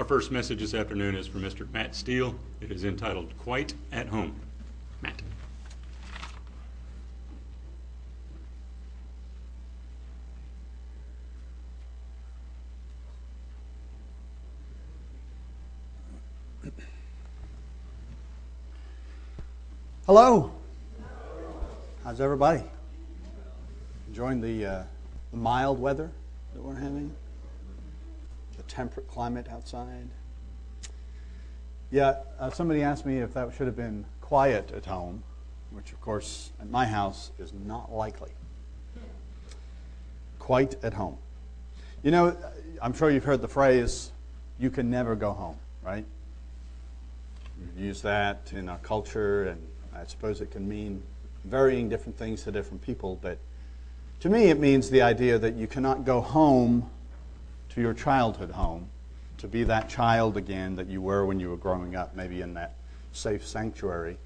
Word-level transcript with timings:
Our 0.00 0.06
first 0.06 0.30
message 0.30 0.60
this 0.60 0.72
afternoon 0.72 1.14
is 1.14 1.26
from 1.26 1.42
Mr. 1.42 1.70
Matt 1.74 1.94
Steele. 1.94 2.34
It 2.62 2.72
is 2.72 2.86
entitled 2.86 3.36
Quite 3.36 3.74
at 3.92 4.06
Home. 4.06 4.34
Matt. 5.02 5.20
Hello. 20.06 20.50
How's 22.04 22.22
everybody? 22.22 22.62
Enjoying 24.08 24.40
the, 24.40 24.64
uh, 24.64 24.82
the 25.30 25.36
mild 25.36 25.78
weather 25.78 26.10
that 26.54 26.62
we're 26.62 26.74
having? 26.74 27.14
Temperate 28.70 29.08
climate 29.08 29.48
outside? 29.50 30.08
Yeah, 31.90 32.18
uh, 32.38 32.50
somebody 32.50 32.82
asked 32.82 33.04
me 33.04 33.18
if 33.18 33.34
that 33.34 33.52
should 33.56 33.66
have 33.66 33.74
been 33.74 34.04
quiet 34.20 34.70
at 34.70 34.86
home, 34.86 35.24
which, 35.72 35.90
of 35.90 36.00
course, 36.00 36.52
at 36.60 36.70
my 36.70 36.86
house 36.86 37.32
is 37.40 37.52
not 37.66 37.92
likely. 37.92 38.30
Quite 40.38 40.76
at 40.84 40.94
home. 40.94 41.18
You 42.04 42.12
know, 42.12 42.36
I'm 42.80 42.92
sure 42.92 43.10
you've 43.10 43.24
heard 43.24 43.42
the 43.42 43.48
phrase, 43.48 44.12
you 44.60 44.70
can 44.70 44.88
never 44.88 45.16
go 45.16 45.32
home, 45.32 45.56
right? 45.82 46.04
We've 47.58 47.86
used 47.86 48.04
that 48.04 48.52
in 48.54 48.68
our 48.68 48.78
culture, 48.78 49.48
and 49.48 49.60
I 49.92 50.04
suppose 50.06 50.40
it 50.40 50.52
can 50.52 50.68
mean 50.68 51.02
varying 51.44 51.88
different 51.88 52.16
things 52.16 52.44
to 52.44 52.52
different 52.52 52.82
people, 52.82 53.18
but 53.20 53.38
to 54.20 54.28
me 54.28 54.44
it 54.44 54.60
means 54.60 54.90
the 54.90 55.02
idea 55.02 55.40
that 55.40 55.56
you 55.56 55.66
cannot 55.66 56.04
go 56.04 56.20
home 56.20 56.88
to 57.70 57.80
your 57.80 57.94
childhood 57.94 58.50
home 58.50 58.88
to 59.38 59.48
be 59.48 59.64
that 59.64 59.88
child 59.88 60.36
again 60.36 60.76
that 60.76 60.86
you 60.86 61.00
were 61.00 61.24
when 61.24 61.40
you 61.40 61.48
were 61.48 61.56
growing 61.56 61.96
up, 61.96 62.14
maybe 62.14 62.42
in 62.42 62.54
that 62.54 62.74
safe 63.12 63.46
sanctuary 63.46 64.18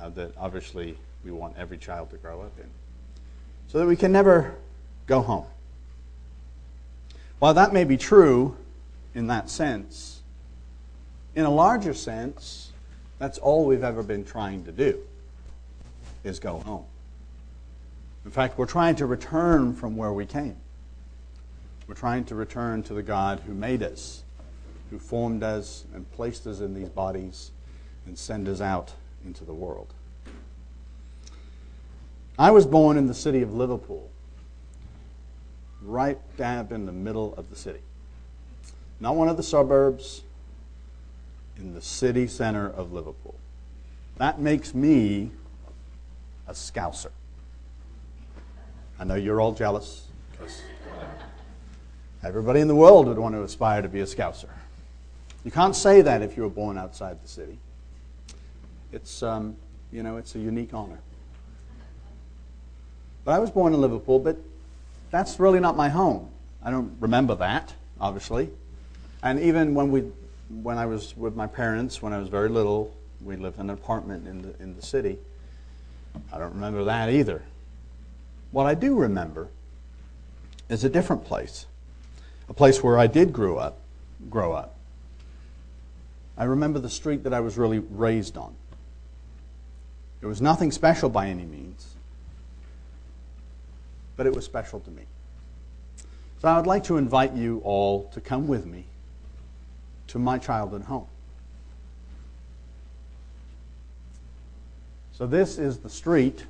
uh, 0.00 0.08
that 0.10 0.32
obviously 0.36 0.96
we 1.24 1.30
want 1.30 1.54
every 1.56 1.78
child 1.78 2.10
to 2.10 2.16
grow 2.16 2.40
up 2.42 2.58
in. 2.58 2.68
So 3.68 3.78
that 3.78 3.86
we 3.86 3.96
can 3.96 4.10
never 4.10 4.56
go 5.06 5.20
home. 5.20 5.46
While 7.38 7.54
that 7.54 7.72
may 7.72 7.84
be 7.84 7.96
true 7.96 8.56
in 9.14 9.28
that 9.28 9.48
sense, 9.48 10.22
in 11.34 11.44
a 11.44 11.50
larger 11.50 11.94
sense, 11.94 12.72
that's 13.18 13.38
all 13.38 13.64
we've 13.64 13.84
ever 13.84 14.02
been 14.02 14.24
trying 14.24 14.64
to 14.64 14.72
do 14.72 14.98
is 16.24 16.38
go 16.38 16.58
home. 16.58 16.84
In 18.24 18.30
fact, 18.30 18.58
we're 18.58 18.66
trying 18.66 18.96
to 18.96 19.06
return 19.06 19.74
from 19.74 19.96
where 19.96 20.12
we 20.12 20.26
came. 20.26 20.56
We're 21.86 21.94
trying 21.94 22.24
to 22.26 22.34
return 22.34 22.82
to 22.84 22.94
the 22.94 23.02
God 23.02 23.40
who 23.40 23.54
made 23.54 23.82
us, 23.82 24.22
who 24.90 24.98
formed 24.98 25.42
us 25.42 25.84
and 25.94 26.10
placed 26.12 26.46
us 26.46 26.60
in 26.60 26.74
these 26.74 26.88
bodies 26.88 27.50
and 28.06 28.16
sent 28.16 28.48
us 28.48 28.60
out 28.60 28.92
into 29.24 29.44
the 29.44 29.54
world. 29.54 29.92
I 32.38 32.50
was 32.50 32.66
born 32.66 32.96
in 32.96 33.06
the 33.06 33.14
city 33.14 33.42
of 33.42 33.52
Liverpool, 33.52 34.10
right 35.82 36.18
dab 36.36 36.72
in 36.72 36.86
the 36.86 36.92
middle 36.92 37.34
of 37.34 37.50
the 37.50 37.56
city. 37.56 37.80
Not 39.00 39.16
one 39.16 39.28
of 39.28 39.36
the 39.36 39.42
suburbs, 39.42 40.22
in 41.56 41.74
the 41.74 41.82
city 41.82 42.26
center 42.26 42.68
of 42.68 42.92
Liverpool. 42.92 43.34
That 44.16 44.40
makes 44.40 44.74
me 44.74 45.30
a 46.46 46.52
scouser. 46.52 47.10
I 48.98 49.04
know 49.04 49.14
you're 49.14 49.40
all 49.40 49.52
jealous 49.52 50.06
because 50.32 50.62
everybody 52.22 52.60
in 52.60 52.68
the 52.68 52.74
world 52.74 53.08
would 53.08 53.18
want 53.18 53.34
to 53.34 53.42
aspire 53.42 53.82
to 53.82 53.88
be 53.88 54.00
a 54.00 54.06
scouser. 54.06 54.48
You 55.44 55.50
can't 55.50 55.74
say 55.74 56.02
that 56.02 56.22
if 56.22 56.36
you 56.36 56.44
were 56.44 56.50
born 56.50 56.78
outside 56.78 57.22
the 57.22 57.28
city. 57.28 57.58
It's, 58.92 59.22
um, 59.22 59.56
you 59.90 60.02
know, 60.02 60.16
it's 60.16 60.34
a 60.34 60.38
unique 60.38 60.72
honor. 60.72 60.98
But 63.24 63.32
I 63.32 63.38
was 63.38 63.50
born 63.50 63.74
in 63.74 63.80
Liverpool, 63.80 64.18
but 64.18 64.36
that's 65.10 65.38
really 65.40 65.60
not 65.60 65.76
my 65.76 65.88
home. 65.88 66.28
I 66.64 66.70
don't 66.70 66.96
remember 67.00 67.34
that, 67.36 67.74
obviously. 68.00 68.50
And 69.22 69.40
even 69.40 69.74
when, 69.74 69.90
we, 69.90 70.02
when 70.62 70.78
I 70.78 70.86
was 70.86 71.16
with 71.16 71.36
my 71.36 71.46
parents, 71.46 72.02
when 72.02 72.12
I 72.12 72.18
was 72.18 72.28
very 72.28 72.48
little, 72.48 72.92
we 73.24 73.36
lived 73.36 73.58
in 73.58 73.62
an 73.62 73.70
apartment 73.70 74.26
in 74.26 74.42
the, 74.42 74.62
in 74.62 74.74
the 74.76 74.82
city. 74.82 75.18
I 76.32 76.38
don't 76.38 76.54
remember 76.54 76.84
that 76.84 77.10
either. 77.10 77.42
What 78.50 78.66
I 78.66 78.74
do 78.74 78.96
remember 78.96 79.48
is 80.68 80.84
a 80.84 80.88
different 80.88 81.24
place, 81.24 81.66
a 82.52 82.54
place 82.54 82.82
where 82.82 82.98
I 82.98 83.06
did 83.06 83.32
grow 83.32 83.56
up. 83.56 83.78
Grow 84.28 84.52
up. 84.52 84.76
I 86.36 86.44
remember 86.44 86.78
the 86.80 86.90
street 86.90 87.24
that 87.24 87.32
I 87.32 87.40
was 87.40 87.56
really 87.56 87.78
raised 87.78 88.36
on. 88.36 88.54
It 90.20 90.26
was 90.26 90.42
nothing 90.42 90.70
special 90.70 91.08
by 91.08 91.28
any 91.28 91.46
means, 91.46 91.94
but 94.18 94.26
it 94.26 94.34
was 94.34 94.44
special 94.44 94.80
to 94.80 94.90
me. 94.90 95.04
So 96.42 96.48
I 96.48 96.58
would 96.58 96.66
like 96.66 96.84
to 96.84 96.98
invite 96.98 97.32
you 97.32 97.62
all 97.64 98.10
to 98.12 98.20
come 98.20 98.46
with 98.46 98.66
me 98.66 98.84
to 100.08 100.18
my 100.18 100.36
childhood 100.36 100.82
home. 100.82 101.06
So, 105.12 105.26
this 105.26 105.56
is 105.56 105.78
the 105.78 105.88
street 105.88 106.44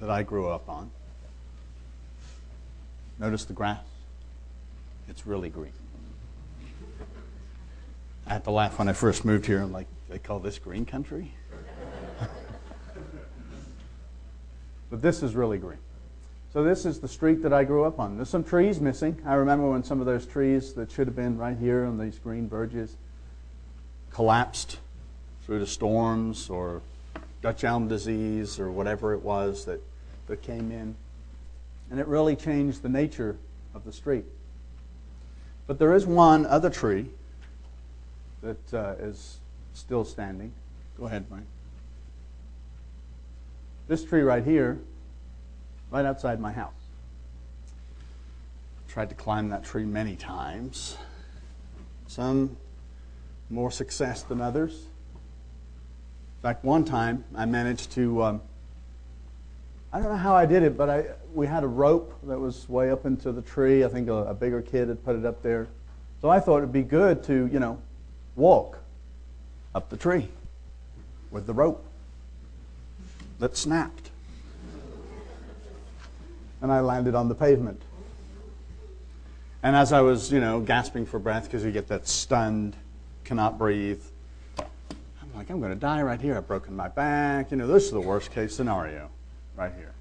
that 0.00 0.10
I 0.10 0.22
grew 0.22 0.48
up 0.48 0.68
on. 0.68 0.90
Notice 3.18 3.44
the 3.46 3.54
grass? 3.54 3.91
It's 5.08 5.26
really 5.26 5.48
green. 5.48 5.72
I 8.26 8.34
had 8.34 8.44
to 8.44 8.50
laugh 8.50 8.78
when 8.78 8.88
I 8.88 8.92
first 8.92 9.24
moved 9.24 9.46
here. 9.46 9.60
I'm 9.60 9.72
like, 9.72 9.86
they 10.08 10.18
call 10.18 10.38
this 10.38 10.58
green 10.58 10.86
country? 10.86 11.34
but 14.90 15.02
this 15.02 15.22
is 15.22 15.34
really 15.34 15.58
green. 15.58 15.78
So 16.52 16.62
this 16.62 16.84
is 16.84 17.00
the 17.00 17.08
street 17.08 17.42
that 17.42 17.52
I 17.52 17.64
grew 17.64 17.84
up 17.84 17.98
on. 17.98 18.16
There's 18.16 18.28
some 18.28 18.44
trees 18.44 18.80
missing. 18.80 19.20
I 19.24 19.34
remember 19.34 19.70
when 19.70 19.82
some 19.82 20.00
of 20.00 20.06
those 20.06 20.26
trees 20.26 20.74
that 20.74 20.90
should 20.90 21.06
have 21.06 21.16
been 21.16 21.38
right 21.38 21.56
here 21.56 21.86
on 21.86 21.98
these 21.98 22.18
green 22.18 22.48
verges 22.48 22.96
collapsed 24.10 24.78
through 25.46 25.60
the 25.60 25.66
storms 25.66 26.50
or 26.50 26.82
Dutch 27.40 27.64
elm 27.64 27.88
disease 27.88 28.60
or 28.60 28.70
whatever 28.70 29.14
it 29.14 29.22
was 29.22 29.64
that, 29.64 29.80
that 30.26 30.42
came 30.42 30.70
in. 30.70 30.94
And 31.90 31.98
it 31.98 32.06
really 32.06 32.36
changed 32.36 32.82
the 32.82 32.88
nature 32.88 33.36
of 33.74 33.84
the 33.84 33.92
street. 33.92 34.24
But 35.72 35.78
there 35.78 35.94
is 35.94 36.04
one 36.04 36.44
other 36.44 36.68
tree 36.68 37.06
that 38.42 38.74
uh, 38.74 38.92
is 38.98 39.38
still 39.72 40.04
standing. 40.04 40.52
Go 40.98 41.06
ahead, 41.06 41.24
Mike. 41.30 41.46
This 43.88 44.04
tree 44.04 44.20
right 44.20 44.44
here, 44.44 44.78
right 45.90 46.04
outside 46.04 46.40
my 46.40 46.52
house. 46.52 46.74
Tried 48.86 49.08
to 49.08 49.14
climb 49.14 49.48
that 49.48 49.64
tree 49.64 49.86
many 49.86 50.14
times. 50.14 50.98
Some 52.06 52.58
more 53.48 53.70
success 53.70 54.22
than 54.22 54.42
others. 54.42 54.74
In 54.74 56.42
fact, 56.42 56.66
one 56.66 56.84
time 56.84 57.24
I 57.34 57.46
managed 57.46 57.92
to, 57.92 58.22
um, 58.22 58.42
I 59.94 60.00
don't 60.00 60.08
know 60.08 60.16
how 60.16 60.34
I 60.34 60.46
did 60.46 60.62
it, 60.62 60.76
but 60.76 60.88
I, 60.88 61.04
we 61.34 61.46
had 61.46 61.64
a 61.64 61.68
rope 61.68 62.18
that 62.22 62.38
was 62.38 62.66
way 62.66 62.90
up 62.90 63.04
into 63.04 63.30
the 63.30 63.42
tree. 63.42 63.84
I 63.84 63.88
think 63.88 64.08
a, 64.08 64.14
a 64.24 64.34
bigger 64.34 64.62
kid 64.62 64.88
had 64.88 65.04
put 65.04 65.16
it 65.16 65.26
up 65.26 65.42
there. 65.42 65.68
So 66.22 66.30
I 66.30 66.40
thought 66.40 66.58
it'd 66.58 66.72
be 66.72 66.82
good 66.82 67.22
to, 67.24 67.46
you 67.52 67.60
know, 67.60 67.78
walk 68.34 68.78
up 69.74 69.90
the 69.90 69.98
tree 69.98 70.28
with 71.30 71.46
the 71.46 71.52
rope 71.52 71.84
that 73.38 73.54
snapped. 73.56 74.10
And 76.62 76.72
I 76.72 76.80
landed 76.80 77.14
on 77.14 77.28
the 77.28 77.34
pavement. 77.34 77.82
And 79.62 79.76
as 79.76 79.92
I 79.92 80.00
was, 80.00 80.32
you 80.32 80.40
know, 80.40 80.60
gasping 80.60 81.04
for 81.04 81.18
breath 81.18 81.44
because 81.44 81.64
you 81.64 81.70
get 81.70 81.88
that 81.88 82.08
stunned, 82.08 82.76
cannot 83.24 83.58
breathe, 83.58 84.02
I'm 84.58 85.34
like, 85.34 85.50
I'm 85.50 85.60
going 85.60 85.72
to 85.72 85.78
die 85.78 86.02
right 86.02 86.20
here. 86.20 86.36
I've 86.36 86.48
broken 86.48 86.74
my 86.74 86.88
back. 86.88 87.50
You 87.50 87.58
know, 87.58 87.66
this 87.66 87.84
is 87.84 87.90
the 87.90 88.00
worst 88.00 88.30
case 88.30 88.54
scenario 88.54 89.10
right 89.56 89.72
here. 89.76 89.92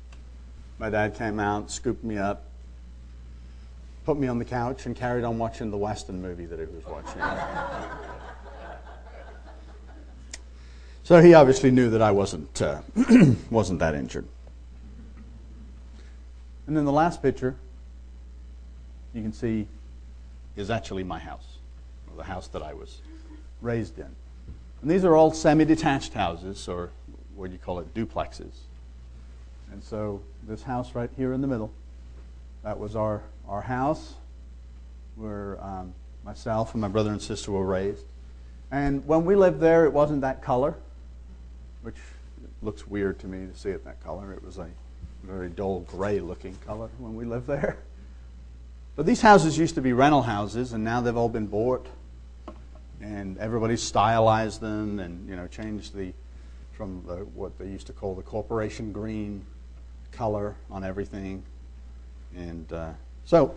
My 0.80 0.90
dad 0.90 1.16
came 1.16 1.40
out, 1.40 1.70
scooped 1.70 2.04
me 2.04 2.18
up, 2.18 2.44
put 4.06 4.18
me 4.18 4.28
on 4.28 4.40
the 4.40 4.46
couch, 4.46 4.86
and 4.86 4.96
carried 4.96 5.24
on 5.24 5.38
watching 5.38 5.70
the 5.72 5.78
Western 5.78 6.22
movie 6.22 6.46
that 6.46 6.60
he 6.60 6.66
was 6.66 6.86
watching. 6.86 7.22
so 11.04 11.22
he 11.22 11.34
obviously 11.34 11.72
knew 11.72 11.90
that 11.92 12.02
I 12.02 12.12
wasn't, 12.12 12.62
uh, 12.62 12.82
wasn't 13.50 13.80
that 13.80 13.94
injured. 13.94 14.26
And 16.68 16.76
then 16.76 16.86
the 16.86 16.92
last 16.92 17.22
picture, 17.22 17.56
you 19.14 19.22
can 19.22 19.34
see, 19.34 19.68
is 20.56 20.70
actually 20.72 21.04
my 21.04 21.20
house, 21.20 21.58
or 22.10 22.18
the 22.18 22.24
house 22.24 22.48
that 22.50 22.64
I 22.64 22.74
was 22.74 23.02
raised 23.62 24.00
in. 24.00 24.08
And 24.82 24.90
these 24.90 25.06
are 25.06 25.16
all 25.16 25.32
semi 25.32 25.66
detached 25.66 26.14
houses, 26.14 26.68
or 26.68 26.90
what 27.36 27.48
do 27.48 27.54
you 27.54 27.60
call 27.60 27.80
it, 27.80 27.94
duplexes. 27.94 28.62
And 29.72 29.84
so 29.84 30.22
this 30.48 30.64
house 30.64 30.96
right 30.96 31.10
here 31.16 31.34
in 31.34 31.42
the 31.42 31.48
middle, 31.48 31.72
that 32.64 32.78
was 32.78 32.96
our, 32.96 33.24
our 33.48 33.62
house 33.62 34.16
where 35.16 35.58
um, 35.64 35.94
myself 36.24 36.74
and 36.74 36.82
my 36.82 36.88
brother 36.88 37.12
and 37.12 37.22
sister 37.22 37.52
were 37.52 37.66
raised. 37.66 38.06
And 38.72 39.06
when 39.06 39.26
we 39.26 39.36
lived 39.36 39.60
there, 39.60 39.86
it 39.86 39.94
wasn't 39.94 40.22
that 40.22 40.42
color, 40.42 40.76
which 41.82 41.98
looks 42.62 42.88
weird 42.88 43.20
to 43.20 43.28
me 43.28 43.48
to 43.48 43.58
see 43.58 43.70
it 43.70 43.84
that 43.86 44.04
color. 44.04 44.34
It 44.34 44.44
was 44.44 44.58
a 44.58 44.68
very 45.24 45.50
dull 45.50 45.82
gray 45.82 46.20
looking 46.20 46.56
color 46.66 46.90
when 46.98 47.16
we 47.16 47.26
lived 47.26 47.48
there. 47.48 47.78
But 48.96 49.06
these 49.06 49.22
houses 49.22 49.58
used 49.58 49.76
to 49.76 49.82
be 49.82 49.94
rental 49.94 50.22
houses, 50.22 50.74
and 50.74 50.84
now 50.84 51.02
they've 51.02 51.16
all 51.16 51.30
been 51.30 51.48
bought, 51.48 51.88
and 53.02 53.38
everybody 53.38 53.78
stylized 53.78 54.62
them 54.62 55.00
and 55.00 55.28
you 55.30 55.36
know 55.36 55.48
changed 55.48 55.96
the 55.96 56.14
from 56.74 57.04
the, 57.08 57.16
what 57.16 57.58
they 57.58 57.66
used 57.66 57.88
to 57.88 57.94
call 57.94 58.16
the 58.16 58.22
corporation 58.22 58.92
green 58.92 59.46
color 60.12 60.56
on 60.70 60.84
everything, 60.84 61.44
and 62.36 62.72
uh, 62.72 62.92
so 63.26 63.56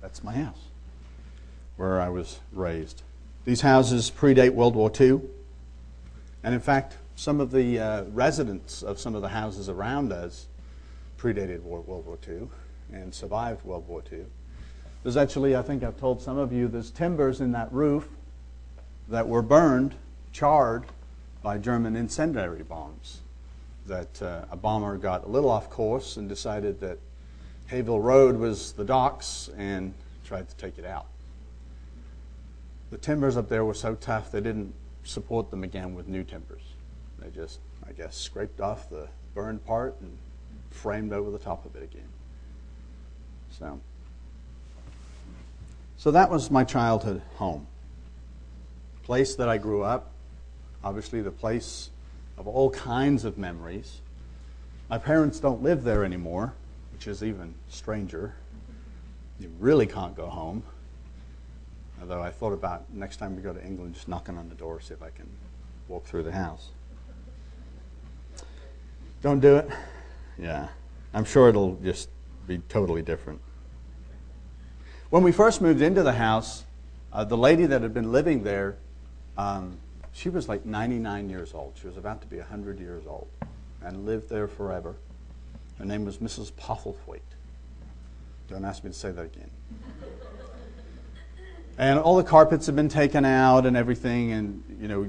that's 0.00 0.24
my 0.24 0.32
house 0.32 0.68
where 1.76 2.00
I 2.00 2.08
was 2.08 2.40
raised. 2.52 3.02
These 3.44 3.62
houses 3.62 4.10
predate 4.10 4.52
World 4.52 4.74
War 4.74 4.90
II, 4.98 5.20
and 6.42 6.54
in 6.54 6.60
fact, 6.60 6.96
some 7.16 7.40
of 7.40 7.50
the 7.50 7.78
uh, 7.78 8.04
residents 8.12 8.82
of 8.82 8.98
some 8.98 9.14
of 9.14 9.22
the 9.22 9.28
houses 9.28 9.68
around 9.68 10.12
us 10.12 10.46
predated 11.18 11.62
World 11.62 11.86
War 11.86 12.18
II 12.26 12.48
and 12.92 13.14
survived 13.14 13.64
World 13.64 13.86
War 13.88 14.02
II. 14.10 14.24
There's 15.02 15.16
actually, 15.16 15.56
I 15.56 15.62
think 15.62 15.82
I've 15.82 15.98
told 15.98 16.20
some 16.20 16.38
of 16.38 16.52
you, 16.52 16.68
there's 16.68 16.90
timbers 16.90 17.40
in 17.40 17.52
that 17.52 17.72
roof 17.72 18.08
that 19.08 19.28
were 19.28 19.42
burned, 19.42 19.94
charred 20.32 20.84
by 21.42 21.58
German 21.58 21.96
incendiary 21.96 22.62
bombs. 22.62 23.19
That 23.90 24.22
uh, 24.22 24.44
a 24.52 24.56
bomber 24.56 24.96
got 24.96 25.24
a 25.24 25.28
little 25.28 25.50
off 25.50 25.68
course 25.68 26.16
and 26.16 26.28
decided 26.28 26.78
that 26.78 27.00
Hayville 27.72 28.00
Road 28.00 28.36
was 28.36 28.70
the 28.70 28.84
docks 28.84 29.50
and 29.58 29.92
tried 30.24 30.48
to 30.48 30.54
take 30.54 30.78
it 30.78 30.84
out. 30.84 31.06
The 32.92 32.98
timbers 32.98 33.36
up 33.36 33.48
there 33.48 33.64
were 33.64 33.74
so 33.74 33.96
tough 33.96 34.30
they 34.30 34.40
didn't 34.40 34.72
support 35.02 35.50
them 35.50 35.64
again 35.64 35.96
with 35.96 36.06
new 36.06 36.22
timbers. 36.22 36.62
They 37.18 37.30
just, 37.30 37.58
I 37.84 37.90
guess, 37.90 38.16
scraped 38.16 38.60
off 38.60 38.88
the 38.88 39.08
burned 39.34 39.66
part 39.66 39.96
and 40.00 40.16
framed 40.70 41.12
over 41.12 41.32
the 41.32 41.38
top 41.40 41.66
of 41.66 41.74
it 41.74 41.82
again. 41.82 42.08
So, 43.58 43.80
so 45.96 46.12
that 46.12 46.30
was 46.30 46.48
my 46.48 46.62
childhood 46.62 47.22
home. 47.34 47.66
Place 49.02 49.34
that 49.34 49.48
I 49.48 49.58
grew 49.58 49.82
up, 49.82 50.12
obviously 50.84 51.22
the 51.22 51.32
place 51.32 51.90
of 52.40 52.48
all 52.48 52.70
kinds 52.70 53.26
of 53.26 53.36
memories. 53.36 54.00
My 54.88 54.96
parents 54.96 55.38
don't 55.38 55.62
live 55.62 55.84
there 55.84 56.06
anymore, 56.06 56.54
which 56.90 57.06
is 57.06 57.22
even 57.22 57.54
stranger. 57.68 58.34
You 59.38 59.52
really 59.60 59.86
can't 59.86 60.16
go 60.16 60.26
home. 60.26 60.62
Although 62.00 62.22
I 62.22 62.30
thought 62.30 62.54
about 62.54 62.84
next 62.94 63.18
time 63.18 63.36
we 63.36 63.42
go 63.42 63.52
to 63.52 63.62
England, 63.62 63.94
just 63.94 64.08
knocking 64.08 64.38
on 64.38 64.48
the 64.48 64.54
door, 64.54 64.80
see 64.80 64.94
if 64.94 65.02
I 65.02 65.10
can 65.10 65.28
walk 65.86 66.06
through 66.06 66.22
the 66.22 66.32
house. 66.32 66.70
Don't 69.20 69.40
do 69.40 69.56
it? 69.56 69.68
Yeah. 70.38 70.68
I'm 71.12 71.26
sure 71.26 71.50
it'll 71.50 71.74
just 71.76 72.08
be 72.46 72.62
totally 72.70 73.02
different. 73.02 73.42
When 75.10 75.22
we 75.22 75.30
first 75.30 75.60
moved 75.60 75.82
into 75.82 76.02
the 76.02 76.14
house, 76.14 76.64
uh, 77.12 77.24
the 77.24 77.36
lady 77.36 77.66
that 77.66 77.82
had 77.82 77.92
been 77.92 78.10
living 78.10 78.44
there, 78.44 78.78
um, 79.36 79.76
she 80.12 80.28
was 80.28 80.48
like 80.48 80.64
99 80.64 81.30
years 81.30 81.54
old. 81.54 81.74
She 81.80 81.86
was 81.86 81.96
about 81.96 82.20
to 82.22 82.26
be 82.26 82.38
100 82.38 82.80
years 82.80 83.04
old 83.06 83.28
and 83.82 84.04
lived 84.04 84.28
there 84.28 84.48
forever. 84.48 84.94
Her 85.78 85.84
name 85.84 86.04
was 86.04 86.18
Mrs. 86.18 86.52
Postlethwaite. 86.52 87.20
Don't 88.48 88.64
ask 88.64 88.84
me 88.84 88.90
to 88.90 88.96
say 88.96 89.12
that 89.12 89.24
again. 89.24 89.50
And 91.78 91.98
all 91.98 92.16
the 92.16 92.24
carpets 92.24 92.66
have 92.66 92.76
been 92.76 92.88
taken 92.90 93.24
out 93.24 93.64
and 93.64 93.76
everything, 93.76 94.32
and 94.32 94.62
you 94.80 94.88
know, 94.88 95.08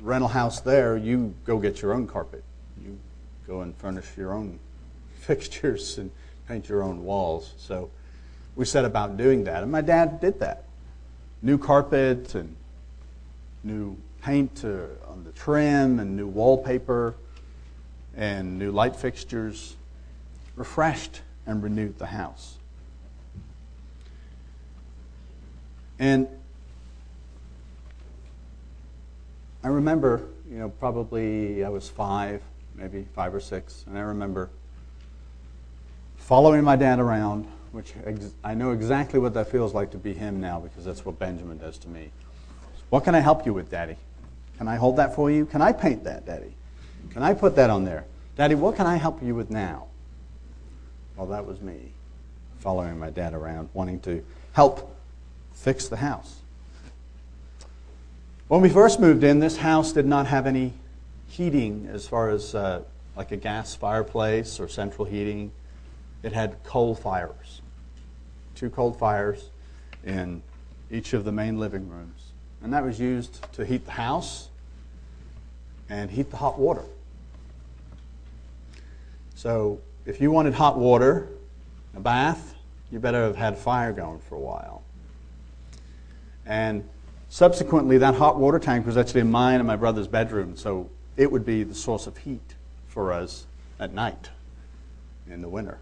rental 0.00 0.28
house 0.28 0.60
there, 0.60 0.96
you 0.96 1.34
go 1.44 1.58
get 1.58 1.82
your 1.82 1.92
own 1.92 2.06
carpet. 2.06 2.42
You 2.82 2.98
go 3.46 3.60
and 3.60 3.76
furnish 3.76 4.06
your 4.16 4.32
own 4.32 4.58
fixtures 5.16 5.98
and 5.98 6.10
paint 6.48 6.68
your 6.68 6.82
own 6.82 7.04
walls. 7.04 7.52
So 7.58 7.90
we 8.56 8.64
set 8.64 8.84
about 8.84 9.16
doing 9.16 9.44
that, 9.44 9.62
and 9.62 9.70
my 9.70 9.82
dad 9.82 10.20
did 10.20 10.40
that. 10.40 10.64
New 11.42 11.58
carpet 11.58 12.34
and 12.34 12.56
new 13.64 13.96
paint 14.22 14.64
uh, 14.64 14.86
on 15.08 15.24
the 15.24 15.32
trim 15.32 15.98
and 15.98 16.16
new 16.16 16.26
wallpaper 16.26 17.14
and 18.16 18.58
new 18.58 18.70
light 18.70 18.94
fixtures 18.94 19.76
refreshed 20.56 21.22
and 21.46 21.62
renewed 21.62 21.98
the 21.98 22.06
house. 22.06 22.58
And 25.98 26.28
I 29.64 29.68
remember, 29.68 30.28
you 30.50 30.58
know, 30.58 30.68
probably 30.68 31.64
I 31.64 31.68
was 31.68 31.88
five, 31.88 32.42
maybe 32.74 33.06
five 33.14 33.34
or 33.34 33.40
six, 33.40 33.84
and 33.86 33.96
I 33.96 34.02
remember 34.02 34.50
following 36.16 36.64
my 36.64 36.76
dad 36.76 36.98
around, 36.98 37.46
which 37.70 37.92
ex- 38.04 38.34
I 38.42 38.54
know 38.54 38.72
exactly 38.72 39.20
what 39.20 39.34
that 39.34 39.48
feels 39.48 39.74
like 39.74 39.90
to 39.92 39.98
be 39.98 40.12
him 40.12 40.40
now 40.40 40.58
because 40.60 40.84
that's 40.84 41.04
what 41.04 41.18
Benjamin 41.18 41.58
does 41.58 41.78
to 41.78 41.88
me. 41.88 42.10
What 42.92 43.04
can 43.04 43.14
I 43.14 43.20
help 43.20 43.46
you 43.46 43.54
with, 43.54 43.70
Daddy? 43.70 43.96
Can 44.58 44.68
I 44.68 44.76
hold 44.76 44.98
that 44.98 45.14
for 45.14 45.30
you? 45.30 45.46
Can 45.46 45.62
I 45.62 45.72
paint 45.72 46.04
that, 46.04 46.26
Daddy? 46.26 46.52
Can 47.08 47.22
I 47.22 47.32
put 47.32 47.56
that 47.56 47.70
on 47.70 47.84
there? 47.84 48.04
Daddy, 48.36 48.54
what 48.54 48.76
can 48.76 48.84
I 48.86 48.96
help 48.96 49.22
you 49.22 49.34
with 49.34 49.48
now? 49.48 49.86
Well, 51.16 51.26
that 51.28 51.46
was 51.46 51.62
me 51.62 51.92
following 52.58 52.98
my 52.98 53.08
dad 53.08 53.32
around, 53.32 53.70
wanting 53.72 53.98
to 54.00 54.22
help 54.52 54.94
fix 55.54 55.88
the 55.88 55.96
house. 55.96 56.40
When 58.48 58.60
we 58.60 58.68
first 58.68 59.00
moved 59.00 59.24
in, 59.24 59.40
this 59.40 59.56
house 59.56 59.92
did 59.92 60.04
not 60.04 60.26
have 60.26 60.46
any 60.46 60.74
heating 61.28 61.88
as 61.90 62.06
far 62.06 62.28
as 62.28 62.54
uh, 62.54 62.82
like 63.16 63.32
a 63.32 63.38
gas 63.38 63.74
fireplace 63.74 64.60
or 64.60 64.68
central 64.68 65.06
heating. 65.06 65.50
It 66.22 66.34
had 66.34 66.62
coal 66.62 66.94
fires, 66.94 67.62
two 68.54 68.68
coal 68.68 68.92
fires 68.92 69.48
in 70.04 70.42
each 70.90 71.14
of 71.14 71.24
the 71.24 71.32
main 71.32 71.58
living 71.58 71.88
rooms. 71.88 72.21
And 72.62 72.72
that 72.72 72.84
was 72.84 73.00
used 73.00 73.52
to 73.54 73.64
heat 73.64 73.84
the 73.84 73.92
house 73.92 74.48
and 75.88 76.10
heat 76.10 76.30
the 76.30 76.36
hot 76.36 76.58
water. 76.58 76.84
So 79.34 79.80
if 80.06 80.20
you 80.20 80.30
wanted 80.30 80.54
hot 80.54 80.78
water, 80.78 81.28
a 81.96 82.00
bath, 82.00 82.54
you 82.90 82.98
better 82.98 83.24
have 83.24 83.36
had 83.36 83.58
fire 83.58 83.92
going 83.92 84.20
for 84.20 84.36
a 84.36 84.40
while. 84.40 84.82
And 86.46 86.88
subsequently, 87.28 87.98
that 87.98 88.14
hot 88.14 88.38
water 88.38 88.58
tank 88.58 88.86
was 88.86 88.96
actually 88.96 89.22
in 89.22 89.30
mine 89.30 89.56
and 89.56 89.66
my 89.66 89.76
brother's 89.76 90.08
bedroom, 90.08 90.56
so 90.56 90.88
it 91.16 91.30
would 91.30 91.44
be 91.44 91.62
the 91.62 91.74
source 91.74 92.06
of 92.06 92.16
heat 92.18 92.54
for 92.86 93.12
us 93.12 93.46
at 93.80 93.92
night 93.92 94.30
in 95.28 95.40
the 95.40 95.48
winter. 95.48 95.78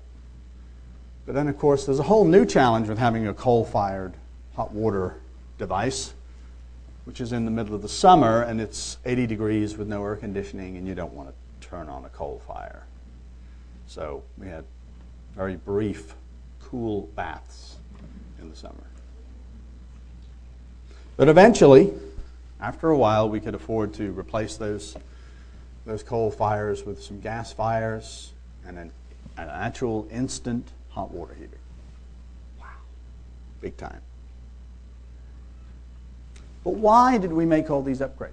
But 1.26 1.35
then, 1.35 1.49
of 1.49 1.59
course, 1.59 1.87
there's 1.87 1.99
a 1.99 2.05
whole 2.05 2.25
new 2.25 2.47
challenge 2.47 2.88
with 2.88 2.99
having 2.99 3.26
a 3.26 3.35
coal 3.35 3.64
fired 3.64 4.14
hot 4.55 4.73
water 4.73 5.16
device, 5.59 6.14
which 7.11 7.21
is 7.21 7.33
in 7.33 7.45
the 7.45 7.50
middle 7.50 7.75
of 7.75 7.83
the 7.83 7.88
summer 7.88 8.43
and 8.43 8.61
it's 8.61 8.97
80 9.05 9.26
degrees 9.26 9.76
with 9.76 9.88
no 9.88 10.00
air 10.05 10.14
conditioning, 10.14 10.76
and 10.76 10.87
you 10.87 10.95
don't 10.95 11.12
want 11.12 11.29
to 11.29 11.69
turn 11.69 11.88
on 11.88 12.05
a 12.05 12.09
coal 12.11 12.40
fire. 12.47 12.87
So 13.88 14.23
we 14.38 14.47
had 14.47 14.64
very 15.35 15.57
brief, 15.57 16.14
cool 16.62 17.09
baths 17.17 17.79
in 18.40 18.49
the 18.49 18.55
summer. 18.55 18.85
But 21.17 21.29
eventually, 21.29 21.93
after 22.61 22.90
a 22.90 22.97
while, 22.97 23.29
we 23.29 23.40
could 23.40 23.57
afford 23.57 23.93
to 23.95 24.12
replace 24.12 24.57
those, 24.57 24.97
those 25.87 26.05
coal 26.05 26.31
fires 26.31 26.87
with 26.87 27.02
some 27.02 27.19
gas 27.19 27.52
fires 27.52 28.35
and 28.64 28.79
an, 28.79 28.93
an 29.37 29.49
actual 29.49 30.07
instant 30.12 30.71
hot 30.90 31.11
water 31.11 31.35
heater. 31.35 31.59
Wow. 32.61 32.69
Big 33.61 33.76
time. 33.76 34.00
But 36.64 36.75
why 36.75 37.19
did 37.19 37.33
we 37.33 37.47
make 37.47 37.71
all 37.71 37.83
these 37.83 38.00
upgrades? 38.00 38.33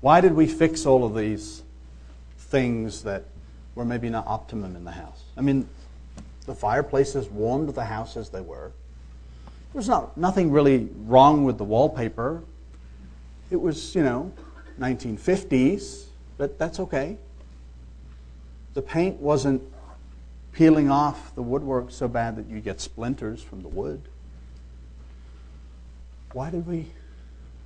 Why 0.00 0.20
did 0.20 0.34
we 0.34 0.46
fix 0.46 0.86
all 0.86 1.04
of 1.04 1.14
these 1.14 1.62
things 2.38 3.02
that 3.04 3.24
were 3.74 3.84
maybe 3.84 4.10
not 4.10 4.26
optimum 4.26 4.76
in 4.76 4.84
the 4.84 4.90
house? 4.92 5.24
I 5.36 5.40
mean, 5.40 5.68
the 6.44 6.54
fireplaces 6.54 7.28
warmed 7.28 7.70
the 7.70 7.84
house 7.84 8.16
as 8.16 8.28
they 8.28 8.40
were. 8.40 8.72
There's 9.72 9.88
not 9.88 10.16
nothing 10.16 10.50
really 10.50 10.88
wrong 11.06 11.44
with 11.44 11.58
the 11.58 11.64
wallpaper. 11.64 12.42
It 13.50 13.60
was, 13.60 13.94
you 13.94 14.02
know, 14.02 14.32
1950s, 14.80 16.04
but 16.38 16.58
that's 16.58 16.80
okay. 16.80 17.16
The 18.74 18.82
paint 18.82 19.20
wasn't 19.20 19.62
peeling 20.52 20.90
off 20.90 21.34
the 21.34 21.42
woodwork 21.42 21.90
so 21.90 22.08
bad 22.08 22.36
that 22.36 22.46
you 22.46 22.60
get 22.60 22.80
splinters 22.80 23.42
from 23.42 23.62
the 23.62 23.68
wood. 23.68 24.02
Why 26.36 26.50
did 26.50 26.66
we 26.66 26.88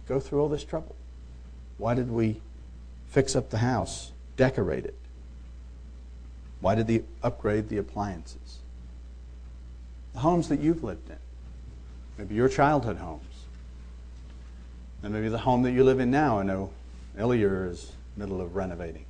go 0.07 0.21
through 0.21 0.41
all 0.43 0.49
this 0.49 0.62
trouble? 0.62 0.95
Why 1.77 1.95
did 1.95 2.09
we 2.09 2.41
fix 3.09 3.35
up 3.35 3.50
the 3.50 3.59
house, 3.59 4.12
decorate 4.37 4.85
it? 4.85 4.95
Why 6.61 6.77
did 6.77 6.87
they 6.87 7.03
upgrade 7.21 7.69
the 7.69 7.79
appliances? 7.79 8.61
The 10.12 10.21
homes 10.21 10.49
that 10.50 10.61
you've 10.61 10.85
lived 10.85 11.11
in, 11.11 11.17
maybe 12.17 12.37
your 12.37 12.49
childhood 12.49 12.99
homes, 12.99 13.25
and 15.03 15.12
maybe 15.12 15.29
the 15.29 15.39
home 15.39 15.65
that 15.65 15.73
you 15.73 15.83
live 15.83 15.99
in 15.99 16.12
now. 16.12 16.39
I 16.39 16.45
know 16.45 16.71
Illier 17.19 17.69
is 17.69 17.91
middle 18.17 18.41
of 18.41 18.55
renovating. 18.55 19.07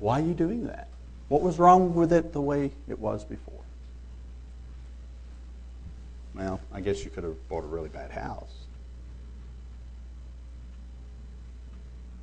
Why 0.00 0.20
are 0.20 0.24
you 0.24 0.34
doing 0.34 0.66
that? 0.66 0.88
What 1.28 1.42
was 1.42 1.60
wrong 1.60 1.94
with 1.94 2.12
it 2.12 2.32
the 2.32 2.42
way 2.42 2.72
it 2.88 2.98
was 2.98 3.24
before? 3.24 3.62
Well, 6.34 6.58
I 6.72 6.80
guess 6.80 7.04
you 7.04 7.12
could 7.12 7.22
have 7.22 7.48
bought 7.48 7.62
a 7.62 7.68
really 7.68 7.90
bad 7.90 8.10
house. 8.10 8.57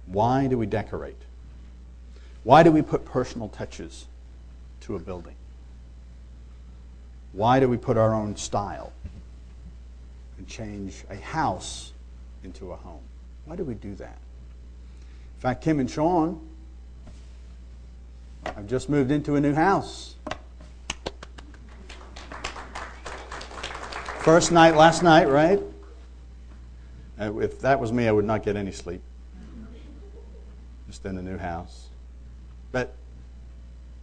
Why 0.08 0.48
do 0.48 0.58
we 0.58 0.66
decorate? 0.66 1.18
Why 2.44 2.64
do 2.64 2.72
we 2.72 2.82
put 2.82 3.06
personal 3.06 3.50
touches 3.50 4.06
to 4.82 4.96
a 4.96 5.00
building? 5.00 5.36
Why 7.34 7.60
do 7.60 7.68
we 7.68 7.78
put 7.78 7.98
our 7.98 8.14
own 8.14 8.36
style 8.36 8.94
and 10.38 10.48
change 10.48 11.04
a 11.10 11.16
house 11.16 11.92
into 12.44 12.72
a 12.72 12.76
home? 12.76 13.02
Why 13.46 13.56
do 13.56 13.64
we 13.64 13.74
do 13.74 13.96
that? 13.96 14.18
In 15.36 15.42
fact, 15.42 15.64
Kim 15.64 15.80
and 15.80 15.90
Sean 15.90 16.40
have 18.46 18.68
just 18.68 18.90
moved 18.90 19.12
into 19.12 19.36
a 19.36 19.42
new 19.42 19.54
house. 19.54 20.16
First 24.20 24.52
night 24.52 24.76
last 24.76 25.04
night, 25.04 25.28
right? 25.28 25.62
Uh, 27.20 27.38
if 27.40 27.60
that 27.62 27.80
was 27.80 27.92
me, 27.92 28.08
I 28.08 28.12
would 28.12 28.26
not 28.26 28.44
get 28.44 28.56
any 28.56 28.72
sleep. 28.72 29.02
Just 30.96 31.06
in 31.06 31.18
a 31.18 31.22
new 31.22 31.38
house. 31.38 31.90
But 32.72 32.96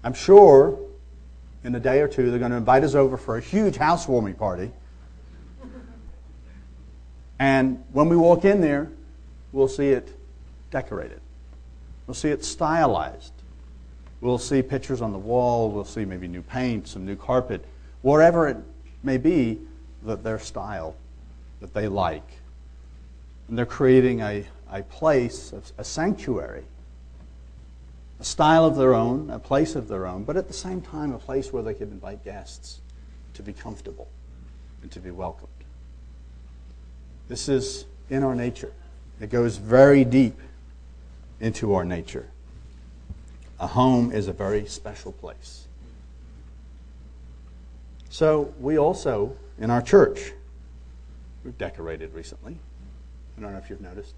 I'm 0.04 0.12
sure 0.12 0.78
in 1.64 1.74
a 1.74 1.80
day 1.80 2.00
or 2.00 2.06
two 2.06 2.28
they're 2.28 2.38
going 2.38 2.50
to 2.50 2.58
invite 2.58 2.84
us 2.84 2.94
over 2.94 3.16
for 3.16 3.38
a 3.38 3.40
huge 3.40 3.76
housewarming 3.76 4.34
party. 4.34 4.70
And 7.38 7.82
when 7.92 8.10
we 8.10 8.16
walk 8.18 8.44
in 8.44 8.60
there, 8.60 8.90
we'll 9.52 9.68
see 9.68 9.88
it 9.88 10.14
decorated. 10.70 11.22
We'll 12.06 12.14
see 12.14 12.28
it 12.28 12.44
stylized. 12.44 13.32
We'll 14.20 14.36
see 14.36 14.60
pictures 14.60 15.00
on 15.00 15.12
the 15.12 15.18
wall. 15.18 15.70
We'll 15.70 15.86
see 15.86 16.04
maybe 16.04 16.28
new 16.28 16.42
paint, 16.42 16.88
some 16.88 17.06
new 17.06 17.16
carpet, 17.16 17.64
wherever 18.02 18.46
it 18.48 18.58
may 19.02 19.16
be 19.16 19.60
that 20.02 20.22
their 20.22 20.38
style 20.38 20.94
that 21.62 21.72
they 21.72 21.88
like. 21.88 22.28
And 23.48 23.56
they're 23.56 23.64
creating 23.64 24.20
a, 24.20 24.44
a 24.70 24.82
place, 24.82 25.54
a 25.78 25.84
sanctuary, 25.84 26.64
a 28.22 28.24
style 28.24 28.64
of 28.64 28.76
their 28.76 28.94
own, 28.94 29.30
a 29.30 29.38
place 29.40 29.74
of 29.74 29.88
their 29.88 30.06
own, 30.06 30.22
but 30.22 30.36
at 30.36 30.46
the 30.46 30.54
same 30.54 30.80
time, 30.80 31.12
a 31.12 31.18
place 31.18 31.52
where 31.52 31.60
they 31.60 31.74
can 31.74 31.90
invite 31.90 32.22
guests 32.22 32.80
to 33.34 33.42
be 33.42 33.52
comfortable 33.52 34.06
and 34.80 34.92
to 34.92 35.00
be 35.00 35.10
welcomed. 35.10 35.48
This 37.26 37.48
is 37.48 37.84
in 38.10 38.22
our 38.22 38.36
nature. 38.36 38.72
It 39.20 39.28
goes 39.28 39.56
very 39.56 40.04
deep 40.04 40.38
into 41.40 41.74
our 41.74 41.84
nature. 41.84 42.28
A 43.58 43.66
home 43.66 44.12
is 44.12 44.28
a 44.28 44.32
very 44.32 44.66
special 44.66 45.10
place. 45.10 45.66
So, 48.08 48.54
we 48.60 48.78
also, 48.78 49.34
in 49.58 49.68
our 49.68 49.82
church, 49.82 50.30
we've 51.42 51.58
decorated 51.58 52.14
recently. 52.14 52.56
I 53.36 53.40
don't 53.40 53.50
know 53.50 53.58
if 53.58 53.68
you've 53.68 53.80
noticed. 53.80 54.14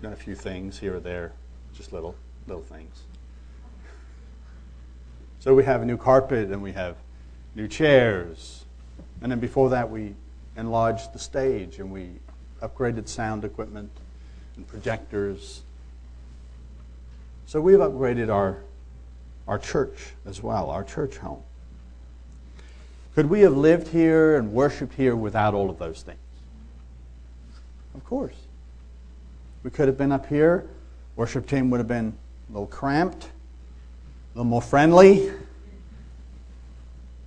Done 0.00 0.12
a 0.12 0.16
few 0.16 0.36
things 0.36 0.78
here 0.78 0.94
or 0.94 1.00
there, 1.00 1.32
just 1.74 1.92
little, 1.92 2.14
little 2.46 2.62
things. 2.62 3.02
So, 5.40 5.54
we 5.54 5.64
have 5.64 5.82
a 5.82 5.84
new 5.84 5.96
carpet 5.96 6.50
and 6.50 6.62
we 6.62 6.72
have 6.72 6.96
new 7.54 7.68
chairs. 7.68 8.64
And 9.22 9.30
then 9.30 9.40
before 9.40 9.70
that, 9.70 9.90
we 9.90 10.14
enlarged 10.56 11.12
the 11.12 11.18
stage 11.18 11.78
and 11.78 11.90
we 11.90 12.10
upgraded 12.62 13.08
sound 13.08 13.44
equipment 13.44 13.90
and 14.56 14.66
projectors. 14.66 15.62
So 17.46 17.60
we've 17.60 17.78
upgraded 17.78 18.32
our, 18.32 18.62
our 19.46 19.58
church 19.58 20.14
as 20.26 20.42
well, 20.42 20.70
our 20.70 20.84
church 20.84 21.18
home. 21.18 21.42
Could 23.14 23.26
we 23.30 23.40
have 23.40 23.56
lived 23.56 23.88
here 23.88 24.36
and 24.36 24.52
worshiped 24.52 24.94
here 24.94 25.14
without 25.14 25.54
all 25.54 25.70
of 25.70 25.78
those 25.78 26.02
things? 26.02 26.18
Of 27.94 28.04
course. 28.04 28.34
We 29.62 29.70
could 29.70 29.86
have 29.86 29.96
been 29.96 30.12
up 30.12 30.26
here. 30.26 30.68
Worship 31.16 31.46
team 31.46 31.70
would 31.70 31.78
have 31.78 31.88
been 31.88 32.16
a 32.48 32.52
little 32.52 32.66
cramped, 32.66 33.24
a 33.24 34.38
little 34.38 34.44
more 34.44 34.62
friendly. 34.62 35.30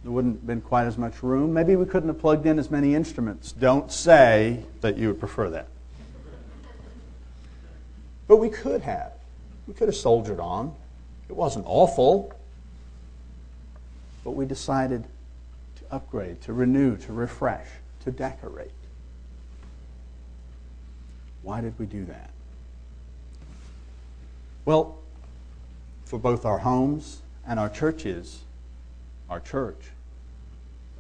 There 0.04 0.12
wouldn't 0.12 0.36
have 0.36 0.48
been 0.48 0.62
quite 0.62 0.86
as 0.86 0.98
much 0.98 1.22
room. 1.22 1.54
Maybe 1.54 1.76
we 1.76 1.86
couldn't 1.86 2.08
have 2.08 2.20
plugged 2.20 2.46
in 2.46 2.60
as 2.60 2.72
many 2.72 2.96
instruments. 2.96 3.52
Don't 3.52 3.92
say 3.92 4.64
that 4.82 4.98
you 4.98 5.08
would 5.08 5.20
prefer 5.20 5.50
that. 5.50 5.68
But 8.28 8.38
we 8.38 8.50
could 8.50 8.82
have. 8.82 9.14
We 9.68 9.74
could 9.74 9.88
have 9.88 9.96
soldiered 9.96 10.40
on. 10.40 10.74
It 11.30 11.36
wasn't 11.36 11.66
awful. 11.68 12.34
But 14.24 14.32
we 14.32 14.46
decided 14.46 15.04
to 15.04 15.96
upgrade, 15.96 16.42
to 16.44 16.54
renew, 16.54 16.98
to 16.98 17.14
refresh, 17.14 17.68
to 18.06 18.12
decorate. 18.12 18.72
Why 21.42 21.62
did 21.62 21.78
we 21.80 21.86
do 21.86 22.06
that? 22.06 22.32
Well, 24.66 25.00
for 26.08 26.18
both 26.18 26.46
our 26.46 26.60
homes 26.60 27.22
and 27.46 27.60
our 27.60 27.68
churches, 27.68 28.46
our 29.30 29.42
church, 29.42 29.92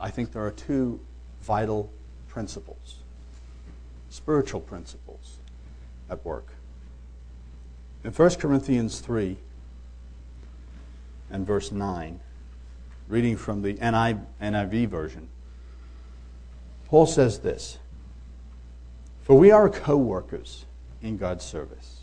I 0.02 0.12
think 0.12 0.34
there 0.34 0.46
are 0.46 0.52
two 0.52 1.00
vital 1.42 1.90
principles, 2.28 2.98
spiritual 4.10 4.60
principles 4.60 5.38
at 6.10 6.24
work. 6.26 6.48
In 8.04 8.12
1 8.12 8.36
Corinthians 8.36 9.00
3 9.00 9.38
and 11.32 11.48
verse 11.48 11.72
9, 11.72 12.20
reading 13.08 13.38
from 13.38 13.62
the 13.62 13.76
NIV 13.76 14.88
version, 14.90 15.30
Paul 16.88 17.06
says 17.06 17.40
this 17.40 17.78
For 19.22 19.38
we 19.38 19.52
are 19.52 19.70
co 19.70 19.96
workers 19.96 20.66
in 21.02 21.18
God's 21.18 21.46
service. 21.46 22.02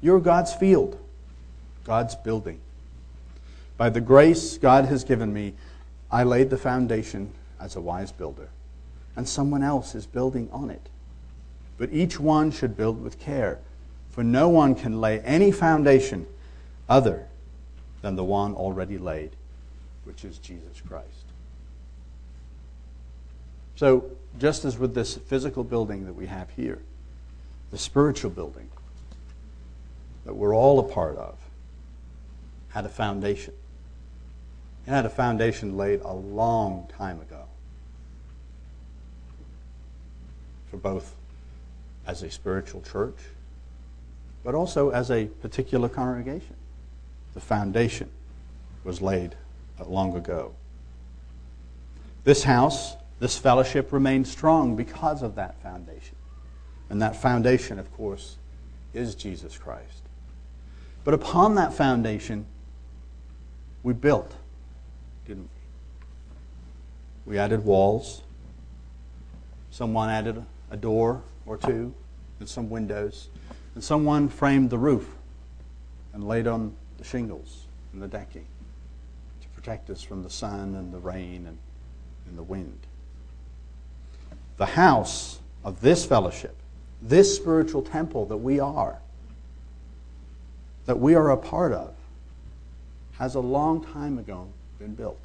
You're 0.00 0.20
God's 0.20 0.54
field, 0.54 0.98
God's 1.84 2.14
building. 2.14 2.60
By 3.76 3.90
the 3.90 4.00
grace 4.00 4.58
God 4.58 4.86
has 4.86 5.04
given 5.04 5.32
me, 5.32 5.54
I 6.10 6.22
laid 6.22 6.50
the 6.50 6.56
foundation 6.56 7.32
as 7.60 7.76
a 7.76 7.80
wise 7.80 8.12
builder, 8.12 8.48
and 9.16 9.28
someone 9.28 9.62
else 9.62 9.94
is 9.94 10.06
building 10.06 10.48
on 10.52 10.70
it. 10.70 10.88
But 11.76 11.92
each 11.92 12.20
one 12.20 12.50
should 12.50 12.76
build 12.76 13.02
with 13.02 13.18
care, 13.18 13.58
for 14.10 14.22
no 14.22 14.48
one 14.48 14.74
can 14.74 15.00
lay 15.00 15.20
any 15.20 15.50
foundation 15.50 16.26
other 16.88 17.26
than 18.00 18.16
the 18.16 18.24
one 18.24 18.54
already 18.54 18.98
laid, 18.98 19.30
which 20.04 20.24
is 20.24 20.38
Jesus 20.38 20.80
Christ. 20.86 21.08
So, 23.76 24.04
just 24.38 24.64
as 24.64 24.78
with 24.78 24.94
this 24.94 25.16
physical 25.16 25.64
building 25.64 26.04
that 26.06 26.12
we 26.12 26.26
have 26.26 26.50
here, 26.50 26.80
the 27.70 27.78
spiritual 27.78 28.30
building 28.30 28.68
that 30.24 30.34
we're 30.34 30.54
all 30.54 30.78
a 30.78 30.82
part 30.82 31.16
of 31.16 31.43
had 32.74 32.84
a 32.84 32.88
foundation. 32.88 33.54
It 34.84 34.90
had 34.90 35.06
a 35.06 35.10
foundation 35.10 35.76
laid 35.76 36.00
a 36.00 36.12
long 36.12 36.88
time 36.98 37.20
ago 37.20 37.44
for 40.72 40.76
both 40.76 41.14
as 42.04 42.24
a 42.24 42.30
spiritual 42.32 42.82
church, 42.82 43.16
but 44.42 44.56
also 44.56 44.90
as 44.90 45.12
a 45.12 45.26
particular 45.26 45.88
congregation. 45.88 46.56
The 47.34 47.40
foundation 47.40 48.10
was 48.82 49.00
laid 49.00 49.36
long 49.86 50.16
ago. 50.16 50.52
This 52.24 52.42
house, 52.42 52.96
this 53.20 53.38
fellowship 53.38 53.92
remains 53.92 54.28
strong 54.28 54.74
because 54.74 55.22
of 55.22 55.36
that 55.36 55.62
foundation. 55.62 56.16
And 56.90 57.00
that 57.00 57.14
foundation, 57.14 57.78
of 57.78 57.92
course, 57.92 58.36
is 58.92 59.14
Jesus 59.14 59.56
Christ. 59.56 60.02
But 61.04 61.14
upon 61.14 61.54
that 61.54 61.72
foundation, 61.72 62.46
we 63.84 63.92
built 63.92 64.34
didn't 65.26 65.48
we? 67.26 67.32
We 67.32 67.38
added 67.38 67.64
walls. 67.64 68.22
Someone 69.70 70.10
added 70.10 70.44
a 70.70 70.76
door 70.76 71.22
or 71.46 71.56
two 71.56 71.94
and 72.40 72.48
some 72.48 72.70
windows. 72.70 73.28
And 73.74 73.82
someone 73.82 74.28
framed 74.28 74.70
the 74.70 74.78
roof 74.78 75.08
and 76.12 76.26
laid 76.26 76.46
on 76.46 76.74
the 76.98 77.04
shingles 77.04 77.66
and 77.92 78.00
the 78.00 78.08
decking 78.08 78.46
to 79.40 79.48
protect 79.48 79.90
us 79.90 80.02
from 80.02 80.22
the 80.22 80.30
sun 80.30 80.74
and 80.74 80.92
the 80.92 80.98
rain 80.98 81.46
and, 81.46 81.58
and 82.28 82.38
the 82.38 82.42
wind. 82.42 82.78
The 84.56 84.66
house 84.66 85.40
of 85.64 85.80
this 85.80 86.04
fellowship, 86.04 86.54
this 87.02 87.34
spiritual 87.34 87.82
temple 87.82 88.26
that 88.26 88.36
we 88.36 88.60
are, 88.60 88.98
that 90.86 91.00
we 91.00 91.14
are 91.14 91.30
a 91.30 91.36
part 91.36 91.72
of, 91.72 91.93
has 93.18 93.34
a 93.34 93.40
long 93.40 93.84
time 93.84 94.18
ago 94.18 94.48
been 94.78 94.94
built. 94.94 95.20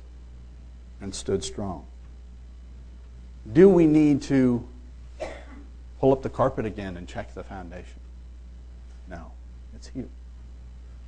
and 1.01 1.15
stood 1.15 1.43
strong. 1.43 1.86
Do 3.53 3.69
we 3.69 3.88
need 3.88 4.22
to 4.24 4.67
pull 6.00 6.12
up 6.12 6.24
the 6.24 6.29
carpet 6.29 6.65
again 6.65 6.98
and 6.98 7.08
check 7.08 7.34
the 7.34 7.43
foundation? 7.43 8.01
No, 9.10 9.31
it's 9.74 9.88
here. 9.88 10.10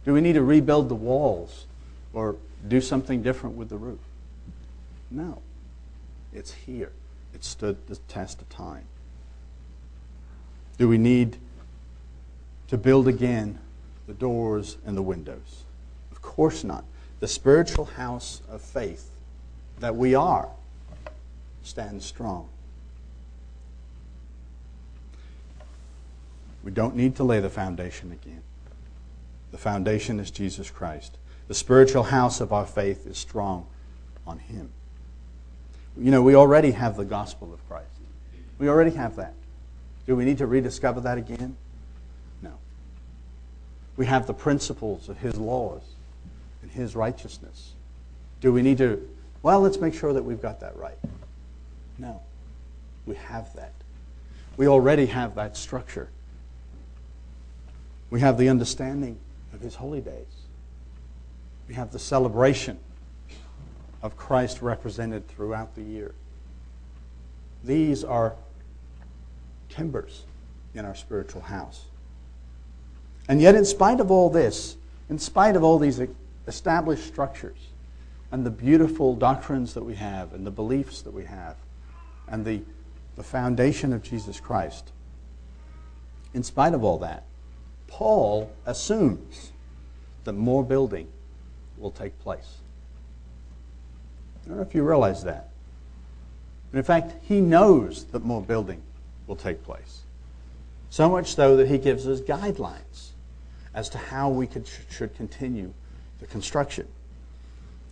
Do 0.06 0.14
we 0.14 0.22
need 0.22 0.34
to 0.34 0.44
rebuild 0.44 0.90
the 0.90 0.96
walls 0.96 1.66
or 2.14 2.38
do 2.68 2.82
something 2.82 3.22
different 3.22 3.58
with 3.58 3.70
the 3.70 3.78
roof? 3.78 4.00
No, 5.10 5.42
it's 6.34 6.54
here. 6.54 6.94
It 7.34 7.44
stood 7.44 7.88
the 7.88 7.98
test 8.08 8.42
of 8.42 8.50
time. 8.50 8.86
Do 10.78 10.88
we 10.88 10.98
need 10.98 11.38
to 12.70 12.78
build 12.78 13.08
again 13.08 13.60
the 14.08 14.14
doors 14.14 14.78
and 14.86 14.98
the 14.98 15.02
windows? 15.02 15.66
Course 16.32 16.64
not. 16.64 16.86
The 17.20 17.28
spiritual 17.28 17.84
house 17.84 18.42
of 18.50 18.62
faith 18.62 19.10
that 19.82 19.98
we 19.98 20.16
are 20.16 20.48
stands 21.62 22.06
strong. 22.06 22.48
We 26.64 26.72
don't 26.72 26.96
need 26.96 27.18
to 27.18 27.26
lay 27.26 27.42
the 27.42 27.50
foundation 27.50 28.14
again. 28.14 28.44
The 29.52 29.58
foundation 29.58 30.22
is 30.22 30.32
Jesus 30.32 30.72
Christ. 30.72 31.18
The 31.50 31.54
spiritual 31.54 32.04
house 32.04 32.40
of 32.40 32.54
our 32.54 32.66
faith 32.66 33.06
is 33.06 33.18
strong 33.18 33.68
on 34.26 34.40
Him. 34.40 34.70
You 35.98 36.12
know, 36.12 36.22
we 36.22 36.34
already 36.34 36.72
have 36.72 36.96
the 36.96 37.04
gospel 37.04 37.54
of 37.54 37.68
Christ. 37.68 37.90
We 38.58 38.70
already 38.70 38.92
have 38.92 39.18
that. 39.18 39.34
Do 40.08 40.16
we 40.16 40.24
need 40.24 40.38
to 40.38 40.48
rediscover 40.48 41.02
that 41.02 41.18
again? 41.18 41.58
No. 42.42 42.54
We 43.98 44.06
have 44.06 44.28
the 44.28 44.34
principles 44.34 45.10
of 45.10 45.18
His 45.18 45.36
laws 45.36 45.82
and 46.62 46.72
His 46.72 46.96
righteousness. 46.96 47.74
Do 48.40 48.52
we 48.52 48.62
need 48.62 48.78
to, 48.80 49.08
well, 49.44 49.62
let's 49.62 49.78
make 49.78 49.94
sure 49.94 50.14
that 50.14 50.24
we've 50.24 50.42
got 50.42 50.60
that 50.60 50.76
right? 50.76 50.98
No. 51.98 52.22
We 53.06 53.16
have 53.16 53.54
that. 53.56 53.74
We 54.58 54.68
already 54.68 55.06
have 55.08 55.36
that 55.36 55.58
structure. 55.58 56.10
We 58.10 58.20
have 58.20 58.38
the 58.38 58.50
understanding 58.50 59.18
of 59.54 59.62
His 59.62 59.76
holy 59.76 60.02
days. 60.02 60.26
We 61.68 61.76
have 61.76 61.92
the 61.92 62.00
celebration 62.00 62.80
of 64.02 64.18
Christ 64.18 64.62
represented 64.62 65.28
throughout 65.28 65.76
the 65.76 65.84
year. 65.84 66.14
These 67.64 68.04
are 68.04 68.36
timbers 69.70 70.26
in 70.74 70.86
our 70.86 70.96
spiritual 70.96 71.42
house. 71.42 71.86
And 73.30 73.42
yet, 73.42 73.56
in 73.56 73.66
spite 73.66 74.00
of 74.00 74.12
all 74.12 74.30
this, 74.30 74.76
in 75.10 75.20
spite 75.20 75.56
of 75.56 75.64
all 75.64 75.80
these 75.80 76.02
established 76.48 77.06
structures 77.06 77.70
and 78.32 78.46
the 78.46 78.52
beautiful 78.52 79.16
doctrines 79.16 79.74
that 79.74 79.84
we 79.84 79.96
have 79.96 80.34
and 80.34 80.46
the 80.46 80.52
beliefs 80.52 81.02
that 81.02 81.14
we 81.14 81.26
have 81.26 81.58
and 82.28 82.46
the, 82.46 82.62
the 83.16 83.24
foundation 83.24 83.94
of 83.94 84.02
Jesus 84.02 84.40
Christ, 84.40 84.92
in 86.34 86.44
spite 86.44 86.74
of 86.74 86.84
all 86.84 86.98
that, 87.00 87.26
Paul 87.88 88.52
assumes 88.66 89.52
that 90.24 90.34
more 90.34 90.64
building 90.64 91.08
will 91.78 91.92
take 91.92 92.18
place. 92.20 92.58
I 94.44 94.48
don't 94.48 94.58
know 94.58 94.64
if 94.64 94.74
you 94.74 94.84
realize 94.84 95.24
that. 95.24 95.50
And 96.72 96.80
in 96.80 96.86
fact, 96.86 97.16
he 97.22 97.42
knows 97.42 98.06
that 98.06 98.24
more 98.24 98.42
building 98.42 98.82
will 99.28 99.36
take 99.36 99.64
place. 99.64 100.02
So 100.90 101.10
much 101.10 101.36
so 101.36 101.58
that 101.58 101.68
he 101.68 101.78
gives 101.78 102.08
us 102.08 102.22
guidelines 102.22 103.10
as 103.74 103.90
to 103.90 103.98
how 103.98 104.30
we 104.30 104.48
could, 104.48 104.68
should 104.90 105.16
continue 105.16 105.74
the 106.22 106.28
construction. 106.28 106.88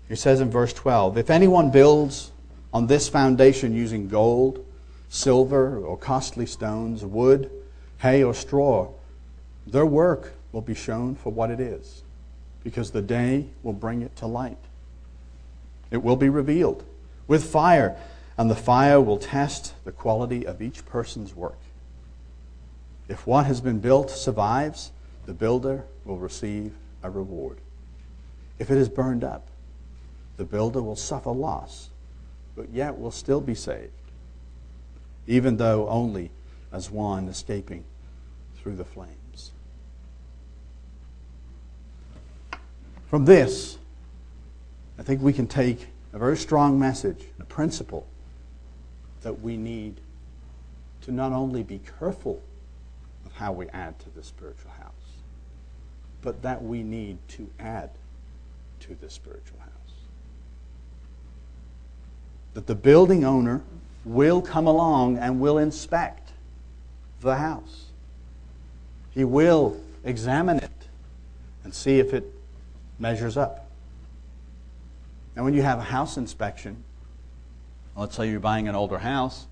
He 0.07 0.15
says 0.15 0.39
in 0.39 0.49
verse 0.49 0.71
12 0.71 1.17
If 1.17 1.29
anyone 1.29 1.71
builds 1.71 2.31
on 2.73 2.87
this 2.87 3.09
foundation 3.09 3.75
using 3.75 4.07
gold, 4.07 4.65
silver, 5.09 5.77
or 5.77 5.97
costly 5.97 6.45
stones, 6.45 7.03
wood, 7.03 7.51
hay, 7.97 8.23
or 8.23 8.33
straw, 8.33 8.89
their 9.67 9.85
work 9.85 10.33
will 10.51 10.61
be 10.61 10.73
shown 10.73 11.15
for 11.15 11.31
what 11.31 11.51
it 11.51 11.59
is, 11.59 12.03
because 12.63 12.91
the 12.91 13.01
day 13.01 13.47
will 13.63 13.73
bring 13.73 14.01
it 14.01 14.15
to 14.17 14.25
light. 14.25 14.57
It 15.91 16.03
will 16.03 16.15
be 16.15 16.29
revealed 16.29 16.85
with 17.27 17.43
fire, 17.43 17.97
and 18.37 18.49
the 18.49 18.55
fire 18.55 19.01
will 19.01 19.17
test 19.17 19.73
the 19.83 19.91
quality 19.91 20.45
of 20.45 20.61
each 20.61 20.85
person's 20.85 21.35
work. 21.35 21.57
If 23.07 23.25
what 23.25 23.47
has 23.47 23.59
been 23.59 23.79
built 23.79 24.11
survives, 24.11 24.91
the 25.25 25.33
builder 25.33 25.85
will 26.05 26.17
receive 26.17 26.73
a 27.01 27.09
reward. 27.09 27.57
If 28.59 28.69
it 28.69 28.77
is 28.77 28.89
burned 28.89 29.23
up, 29.23 29.47
the 30.37 30.45
builder 30.45 30.81
will 30.81 30.97
suffer 30.97 31.31
loss, 31.31 31.89
but 32.55 32.69
yet 32.69 32.99
will 32.99 33.11
still 33.11 33.41
be 33.41 33.55
saved, 33.55 33.91
even 35.27 35.57
though 35.57 35.87
only 35.87 36.31
as 36.71 36.91
one 36.91 37.27
escaping 37.27 37.83
through 38.55 38.75
the 38.75 38.85
flames. 38.85 39.51
From 43.09 43.25
this, 43.25 43.77
I 44.99 45.03
think 45.03 45.21
we 45.21 45.33
can 45.33 45.47
take 45.47 45.87
a 46.13 46.19
very 46.19 46.37
strong 46.37 46.77
message, 46.77 47.23
a 47.39 47.45
principle 47.45 48.05
that 49.21 49.41
we 49.41 49.57
need 49.57 49.99
to 51.01 51.11
not 51.11 51.31
only 51.31 51.63
be 51.63 51.79
careful 51.99 52.41
of 53.25 53.31
how 53.33 53.51
we 53.51 53.67
add 53.69 53.97
to 53.99 54.09
the 54.09 54.23
spiritual 54.23 54.71
house, 54.71 54.91
but 56.21 56.41
that 56.41 56.61
we 56.61 56.83
need 56.83 57.17
to 57.29 57.49
add 57.59 57.89
to 58.81 58.95
the 58.95 59.09
spiritual 59.09 59.59
house. 59.59 59.69
That 62.53 62.67
the 62.67 62.75
building 62.75 63.23
owner 63.23 63.61
will 64.05 64.41
come 64.41 64.67
along 64.67 65.17
and 65.17 65.39
will 65.39 65.57
inspect 65.57 66.31
the 67.21 67.35
house. 67.35 67.85
He 69.11 69.23
will 69.23 69.79
examine 70.03 70.57
it 70.57 70.71
and 71.63 71.73
see 71.73 71.99
if 71.99 72.13
it 72.13 72.25
measures 72.97 73.37
up. 73.37 73.69
And 75.35 75.45
when 75.45 75.53
you 75.53 75.61
have 75.61 75.79
a 75.79 75.83
house 75.83 76.17
inspection, 76.17 76.83
let's 77.95 78.15
say 78.15 78.29
you're 78.29 78.39
buying 78.39 78.67
an 78.67 78.75
older 78.75 78.97
house, 78.97 79.45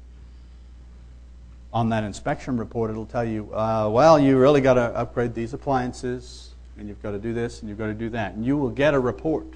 on 1.73 1.89
that 1.89 2.03
inspection 2.03 2.57
report, 2.57 2.89
it'll 2.89 3.05
tell 3.05 3.25
you, 3.25 3.53
uh, 3.53 3.89
well, 3.91 4.17
you 4.17 4.37
really 4.37 4.61
got 4.61 4.75
to 4.75 4.81
upgrade 4.81 5.33
these 5.33 5.53
appliances, 5.53 6.46
and 6.77 6.87
you've 6.87 7.01
got 7.01 7.11
to 7.11 7.19
do 7.19 7.33
this, 7.33 7.61
and 7.61 7.69
you've 7.69 7.77
got 7.77 7.87
to 7.87 7.93
do 7.93 8.09
that. 8.09 8.33
And 8.33 8.45
you 8.45 8.57
will 8.57 8.69
get 8.69 8.93
a 8.93 8.99
report 8.99 9.47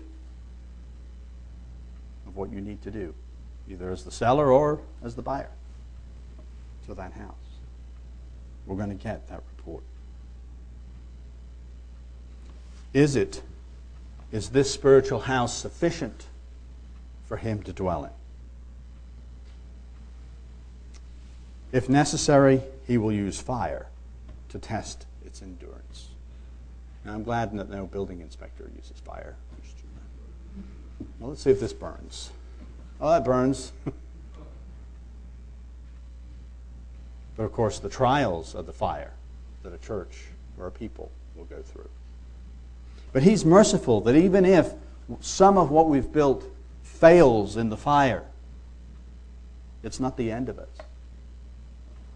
of 2.27 2.36
what 2.36 2.51
you 2.51 2.62
need 2.62 2.81
to 2.84 2.91
do, 2.91 3.13
either 3.69 3.91
as 3.91 4.03
the 4.03 4.12
seller 4.12 4.51
or 4.51 4.79
as 5.03 5.15
the 5.15 5.21
buyer 5.21 5.51
to 6.88 6.93
that 6.95 7.13
house. 7.13 7.36
We're 8.65 8.75
going 8.75 8.89
to 8.89 9.03
get 9.03 9.27
that 9.29 9.41
report. 9.57 9.84
Is 12.93 13.15
it 13.15 13.41
is 14.31 14.49
this 14.49 14.71
spiritual 14.71 15.21
house 15.21 15.57
sufficient 15.57 16.27
for 17.25 17.38
him 17.38 17.62
to 17.63 17.73
dwell 17.73 18.05
in? 18.05 18.12
If 21.73 21.89
necessary, 21.89 22.62
he 22.88 22.97
will 22.97 23.12
use 23.12 23.39
fire 23.41 23.88
to 24.49 24.60
test 24.60 25.05
its 25.25 25.41
endurance. 25.41 26.10
Now, 27.06 27.14
I'm 27.14 27.24
glad 27.24 27.52
that 27.58 27.70
no 27.70 27.88
building 27.88 28.22
inspector 28.22 28.70
uses 28.76 29.00
fire. 29.00 29.36
Well, 31.20 31.30
let's 31.30 31.42
see 31.44 31.52
if 31.52 31.60
this 31.60 31.74
burns. 31.74 32.32
Oh, 33.00 33.10
that 33.10 33.26
burns. 33.26 33.72
but 37.36 37.44
of 37.44 37.52
course, 37.54 37.80
the 37.80 37.90
trials 37.90 38.54
of 38.54 38.66
the 38.66 38.74
fire 38.74 39.14
that 39.64 39.74
a 39.74 39.78
church 39.78 40.26
or 40.60 40.68
a 40.68 40.72
people 40.72 41.12
will 41.36 41.46
go 41.46 41.62
through. 41.62 41.90
But 43.14 43.24
He's 43.24 43.44
merciful 43.44 44.02
that 44.02 44.16
even 44.16 44.46
if 44.46 44.74
some 45.20 45.58
of 45.58 45.72
what 45.72 45.90
we've 45.90 46.12
built 46.12 46.46
fails 46.84 47.58
in 47.58 47.70
the 47.70 47.78
fire, 47.78 48.26
it's 49.84 50.00
not 50.00 50.18
the 50.18 50.32
end 50.32 50.50
of 50.50 50.60
it. 50.60 50.70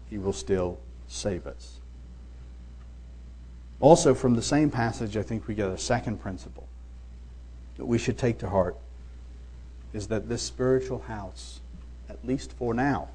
He 0.08 0.18
will 0.18 0.32
still 0.32 0.78
save 1.08 1.46
us. 1.46 1.80
Also, 3.80 4.14
from 4.14 4.34
the 4.34 4.42
same 4.42 4.70
passage, 4.70 5.16
I 5.16 5.22
think 5.22 5.46
we 5.46 5.54
get 5.54 5.68
a 5.68 5.78
second 5.78 6.20
principle 6.20 6.66
that 7.76 7.84
we 7.84 7.98
should 7.98 8.16
take 8.16 8.38
to 8.38 8.48
heart 8.48 8.76
is 9.92 10.08
that 10.08 10.28
this 10.28 10.42
spiritual 10.42 11.00
house, 11.00 11.60
at 12.08 12.24
least 12.24 12.52
for 12.52 12.74
now, 12.74 13.08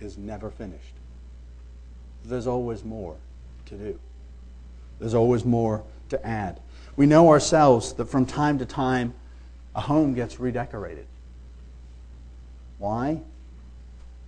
is 0.00 0.18
never 0.18 0.50
finished. 0.50 0.94
There's 2.24 2.46
always 2.46 2.84
more 2.84 3.16
to 3.66 3.74
do. 3.74 3.98
There's 4.98 5.14
always 5.14 5.44
more 5.44 5.82
to 6.08 6.26
add. 6.26 6.60
We 6.96 7.06
know 7.06 7.28
ourselves 7.28 7.92
that 7.94 8.06
from 8.06 8.26
time 8.26 8.58
to 8.58 8.66
time 8.66 9.14
a 9.74 9.80
home 9.80 10.14
gets 10.14 10.38
redecorated. 10.38 11.06
Why? 12.78 13.20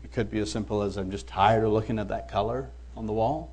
It 0.03 0.13
could 0.13 0.31
be 0.31 0.39
as 0.41 0.51
simple 0.51 0.83
as 0.83 0.97
I'm 0.97 1.11
just 1.11 1.27
tired 1.27 1.65
of 1.65 1.73
looking 1.73 1.99
at 1.99 2.09
that 2.09 2.29
color 2.31 2.71
on 2.97 3.07
the 3.07 3.13
wall. 3.13 3.51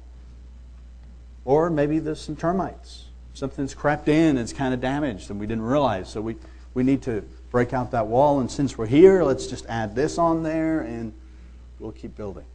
Or 1.45 1.69
maybe 1.69 1.99
there's 1.99 2.21
some 2.21 2.35
termites. 2.35 3.05
Something's 3.33 3.73
crept 3.73 4.07
in, 4.07 4.37
it's 4.37 4.53
kind 4.53 4.73
of 4.73 4.79
damaged, 4.79 5.29
and 5.29 5.39
we 5.39 5.47
didn't 5.47 5.63
realize. 5.63 6.09
So 6.09 6.21
we, 6.21 6.35
we 6.73 6.83
need 6.83 7.01
to 7.03 7.23
break 7.51 7.73
out 7.73 7.91
that 7.91 8.07
wall, 8.07 8.39
and 8.39 8.49
since 8.49 8.77
we're 8.77 8.85
here, 8.85 9.23
let's 9.23 9.47
just 9.47 9.65
add 9.67 9.95
this 9.95 10.17
on 10.17 10.43
there, 10.43 10.81
and 10.81 11.13
we'll 11.79 11.91
keep 11.91 12.15
building. 12.15 12.45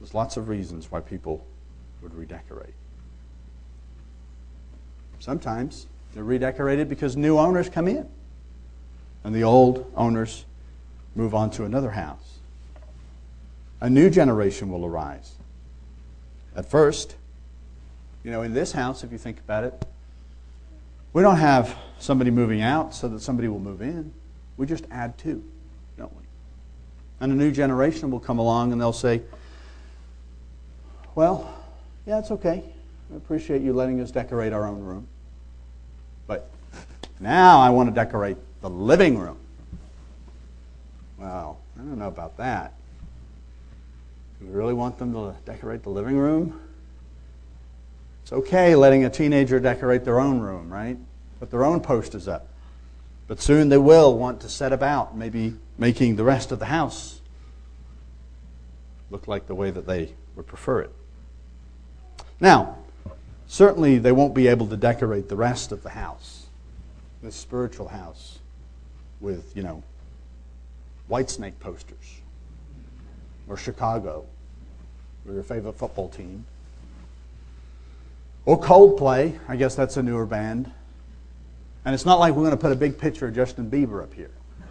There's 0.00 0.14
lots 0.14 0.36
of 0.36 0.48
reasons 0.48 0.90
why 0.90 1.00
people 1.00 1.44
would 2.02 2.14
redecorate. 2.14 2.74
Sometimes 5.18 5.86
they're 6.14 6.24
redecorated 6.24 6.88
because 6.88 7.16
new 7.16 7.38
owners 7.38 7.68
come 7.68 7.88
in, 7.88 8.08
and 9.24 9.34
the 9.34 9.44
old 9.44 9.90
owners 9.96 10.44
move 11.14 11.34
on 11.34 11.50
to 11.52 11.64
another 11.64 11.90
house. 11.90 12.38
A 13.80 13.88
new 13.88 14.10
generation 14.10 14.70
will 14.70 14.84
arise. 14.84 15.32
At 16.56 16.70
first, 16.70 17.16
you 18.22 18.30
know, 18.30 18.42
in 18.42 18.54
this 18.54 18.72
house, 18.72 19.04
if 19.04 19.12
you 19.12 19.18
think 19.18 19.38
about 19.38 19.64
it, 19.64 19.84
we 21.12 21.22
don't 21.22 21.36
have 21.36 21.76
somebody 21.98 22.30
moving 22.30 22.60
out 22.60 22.94
so 22.94 23.08
that 23.08 23.20
somebody 23.20 23.48
will 23.48 23.60
move 23.60 23.82
in. 23.82 24.12
We 24.56 24.66
just 24.66 24.84
add 24.90 25.16
to, 25.18 25.44
don't 25.96 26.14
we? 26.16 26.22
And 27.20 27.32
a 27.32 27.34
new 27.34 27.50
generation 27.50 28.10
will 28.10 28.20
come 28.20 28.38
along 28.38 28.72
and 28.72 28.80
they'll 28.80 28.92
say, 28.92 29.22
Well, 31.14 31.52
yeah, 32.06 32.18
it's 32.18 32.30
okay. 32.30 32.64
I 33.12 33.16
appreciate 33.16 33.62
you 33.62 33.72
letting 33.72 34.00
us 34.00 34.10
decorate 34.10 34.52
our 34.52 34.66
own 34.66 34.80
room. 34.82 35.06
But 36.26 36.50
now 37.20 37.60
I 37.60 37.70
want 37.70 37.88
to 37.88 37.94
decorate 37.94 38.36
the 38.60 38.70
living 38.70 39.18
room. 39.18 39.38
Well, 41.18 41.58
I 41.76 41.80
don't 41.80 41.98
know 41.98 42.08
about 42.08 42.36
that. 42.38 42.74
Do 44.40 44.46
we 44.46 44.52
really 44.52 44.74
want 44.74 44.98
them 44.98 45.12
to 45.12 45.34
decorate 45.44 45.82
the 45.82 45.90
living 45.90 46.16
room? 46.16 46.60
It's 48.22 48.32
okay 48.32 48.74
letting 48.74 49.04
a 49.04 49.10
teenager 49.10 49.60
decorate 49.60 50.04
their 50.04 50.18
own 50.18 50.40
room, 50.40 50.72
right? 50.72 50.96
Put 51.40 51.50
their 51.50 51.64
own 51.64 51.80
posters 51.80 52.26
up. 52.26 52.48
But 53.26 53.40
soon 53.40 53.68
they 53.68 53.78
will 53.78 54.16
want 54.18 54.40
to 54.40 54.48
set 54.48 54.72
about 54.72 55.16
maybe 55.16 55.56
making 55.78 56.16
the 56.16 56.24
rest 56.24 56.52
of 56.52 56.58
the 56.58 56.66
house 56.66 57.20
look 59.10 59.28
like 59.28 59.46
the 59.46 59.54
way 59.54 59.70
that 59.70 59.86
they 59.86 60.14
would 60.36 60.46
prefer 60.46 60.80
it. 60.80 60.90
Now, 62.40 62.78
certainly 63.46 63.98
they 63.98 64.12
won't 64.12 64.34
be 64.34 64.48
able 64.48 64.66
to 64.68 64.76
decorate 64.76 65.28
the 65.28 65.36
rest 65.36 65.70
of 65.70 65.82
the 65.82 65.90
house, 65.90 66.46
this 67.22 67.36
spiritual 67.36 67.88
house, 67.88 68.40
with, 69.20 69.56
you 69.56 69.62
know, 69.62 69.82
Whitesnake 71.08 71.58
posters 71.60 72.22
or 73.48 73.56
Chicago 73.56 74.24
or 75.26 75.34
your 75.34 75.42
favorite 75.42 75.74
football 75.74 76.08
team. 76.08 76.44
Or 78.46 78.60
Coldplay, 78.60 79.38
I 79.48 79.56
guess 79.56 79.74
that's 79.74 79.96
a 79.96 80.02
newer 80.02 80.26
band. 80.26 80.70
And 81.84 81.94
it's 81.94 82.04
not 82.04 82.18
like 82.18 82.34
we're 82.34 82.42
going 82.42 82.50
to 82.52 82.56
put 82.56 82.72
a 82.72 82.76
big 82.76 82.98
picture 82.98 83.26
of 83.28 83.34
Justin 83.34 83.70
Bieber 83.70 84.02
up 84.02 84.12
here. 84.12 84.30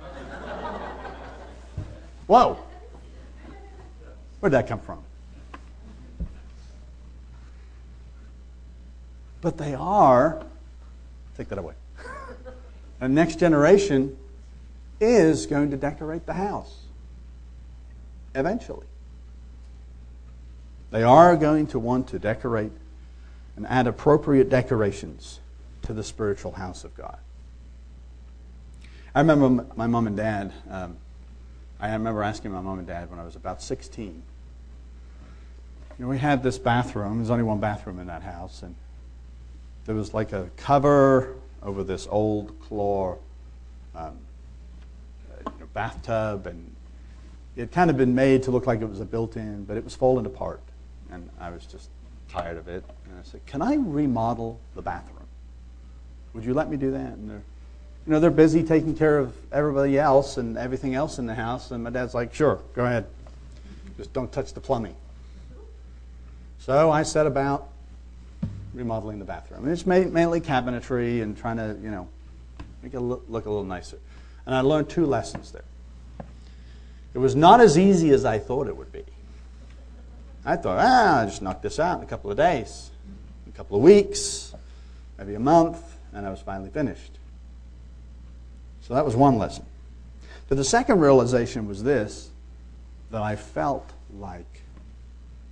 Whoa! 2.28 2.60
Where'd 4.40 4.54
that 4.54 4.68
come 4.68 4.80
from? 4.80 5.04
But 9.42 9.58
they 9.58 9.74
are, 9.74 10.44
take 11.38 11.50
that 11.50 11.58
away. 11.58 11.74
The 13.00 13.10
next 13.10 13.38
generation 13.38 14.18
is 15.02 15.46
going 15.46 15.72
to 15.72 15.78
decorate 15.78 16.26
the 16.26 16.34
house 16.34 16.84
eventually. 18.36 18.86
They 20.92 21.04
are 21.04 21.36
going 21.36 21.68
to 21.68 21.80
want 21.80 22.08
to 22.10 22.20
decorate 22.20 22.72
and 23.56 23.66
add 23.68 23.88
appropriate 23.88 24.50
decorations 24.50 25.40
to 25.84 25.94
the 25.94 26.04
spiritual 26.04 26.54
house 26.54 26.84
of 26.84 26.96
God. 26.96 27.18
I 29.16 29.20
remember 29.20 29.66
my 29.76 29.88
mom 29.88 30.08
and 30.08 30.18
dad. 30.18 30.54
Um, 30.70 30.98
I 31.80 31.92
remember 31.94 32.24
asking 32.24 32.52
my 32.52 32.62
mom 32.62 32.80
and 32.80 32.88
dad 32.88 33.10
when 33.10 33.20
I 33.20 33.26
was 33.26 33.36
about 33.36 33.62
16. 33.62 34.24
You 36.00 36.06
know, 36.06 36.08
we 36.08 36.18
had 36.18 36.42
this 36.42 36.58
bathroom. 36.58 37.18
There's 37.18 37.30
only 37.30 37.44
one 37.44 37.60
bathroom 37.60 38.00
in 38.00 38.08
that 38.08 38.24
house, 38.24 38.64
and 38.64 38.76
there 39.86 39.94
was 39.94 40.14
like 40.14 40.32
a 40.32 40.50
cover 40.58 41.36
over 41.62 41.84
this 41.84 42.08
old 42.10 42.60
claw 42.62 43.18
um, 43.96 44.18
you 45.46 45.60
know, 45.60 45.68
bathtub, 45.74 46.48
and 46.48 46.73
it 47.56 47.72
kind 47.72 47.90
of 47.90 47.98
been 47.98 48.16
made 48.16 48.44
to 48.44 48.52
look 48.52 48.66
like 48.68 48.82
it 48.82 48.90
was 48.90 49.00
a 49.00 49.06
built-in, 49.06 49.66
but 49.66 49.78
it 49.78 49.84
was 49.84 49.96
falling 49.96 50.26
apart, 50.26 50.62
and 51.12 51.30
I 51.40 51.50
was 51.50 51.66
just 51.66 51.90
tired 52.30 52.58
of 52.58 52.68
it. 52.68 52.84
And 53.06 53.20
I 53.20 53.24
said, 53.24 53.46
"Can 53.46 53.62
I 53.62 53.76
remodel 53.76 54.60
the 54.76 54.82
bathroom? 54.82 55.28
Would 56.34 56.46
you 56.46 56.54
let 56.54 56.70
me 56.70 56.78
do 56.78 56.92
that?" 56.92 57.14
And 57.14 57.30
they're, 57.30 57.44
you 58.08 58.14
know, 58.14 58.20
they're 58.20 58.32
busy 58.32 58.64
taking 58.64 58.96
care 58.96 59.20
of 59.20 59.36
everybody 59.52 60.00
else 60.00 60.38
and 60.38 60.58
everything 60.58 60.96
else 60.96 61.20
in 61.20 61.26
the 61.26 61.36
house, 61.36 61.72
and 61.72 61.84
my 61.84 61.90
dad's 61.90 62.14
like, 62.14 62.34
"Sure, 62.34 62.60
go 62.74 62.86
ahead. 62.86 63.06
Just 63.98 64.14
don't 64.14 64.32
touch 64.32 64.54
the 64.54 64.60
plumbing." 64.60 64.96
So 66.60 66.90
I 66.92 67.04
set 67.04 67.28
about 67.28 67.70
remodeling 68.74 69.20
the 69.20 69.26
bathroom. 69.26 69.64
And 69.64 69.72
it's 69.72 69.86
mainly 69.86 70.42
cabinetry 70.42 71.22
and 71.22 71.38
trying 71.38 71.58
to, 71.58 71.78
you 71.84 71.92
know, 71.92 72.08
make 72.82 72.94
it 72.94 73.00
look, 73.00 73.24
look 73.28 73.46
a 73.46 73.50
little 73.50 73.64
nicer. 73.64 74.00
And 74.46 74.56
I 74.56 74.62
learned 74.62 74.90
two 74.90 75.06
lessons 75.06 75.52
there. 75.52 75.66
It 77.14 77.20
was 77.20 77.36
not 77.36 77.62
as 77.62 77.78
easy 77.78 78.10
as 78.12 78.26
I 78.26 78.40
thought 78.40 78.68
it 78.68 78.76
would 78.76 78.92
be. 78.92 79.04
I 80.46 80.56
thought, 80.56 80.78
ah, 80.80 81.20
I'll 81.20 81.26
just 81.26 81.42
knock 81.42 81.62
this 81.62 81.80
out 81.80 82.00
in 82.00 82.04
a 82.04 82.08
couple 82.08 82.30
of 82.30 82.38
days, 82.38 82.92
a 83.48 83.52
couple 83.52 83.78
of 83.78 83.84
weeks, 83.84 84.54
maybe 85.18 85.36
a 85.36 85.40
month, 85.40 85.80
and 86.12 86.26
I 86.26 86.30
was 86.30 86.42
finally 86.42 86.70
finished. 86.70 87.18
So 88.82 88.94
that 88.94 89.06
was 89.06 89.16
one 89.16 89.38
lesson. 89.38 89.66
But 90.50 90.58
the 90.58 90.64
second 90.64 91.00
realization 91.00 91.68
was 91.68 91.84
this 91.84 92.30
that 93.12 93.22
I 93.22 93.36
felt 93.36 93.90
like 94.18 94.62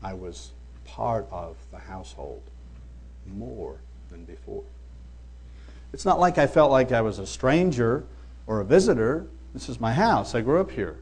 I 0.03 0.13
was 0.13 0.51
part 0.83 1.27
of 1.31 1.55
the 1.71 1.77
household 1.77 2.41
more 3.25 3.77
than 4.09 4.25
before. 4.25 4.63
It's 5.93 6.05
not 6.05 6.19
like 6.19 6.37
I 6.37 6.47
felt 6.47 6.71
like 6.71 6.91
I 6.91 7.01
was 7.01 7.19
a 7.19 7.27
stranger 7.27 8.03
or 8.47 8.59
a 8.59 8.65
visitor. 8.65 9.27
This 9.53 9.69
is 9.69 9.79
my 9.79 9.93
house. 9.93 10.35
I 10.35 10.41
grew 10.41 10.59
up 10.59 10.71
here. 10.71 10.97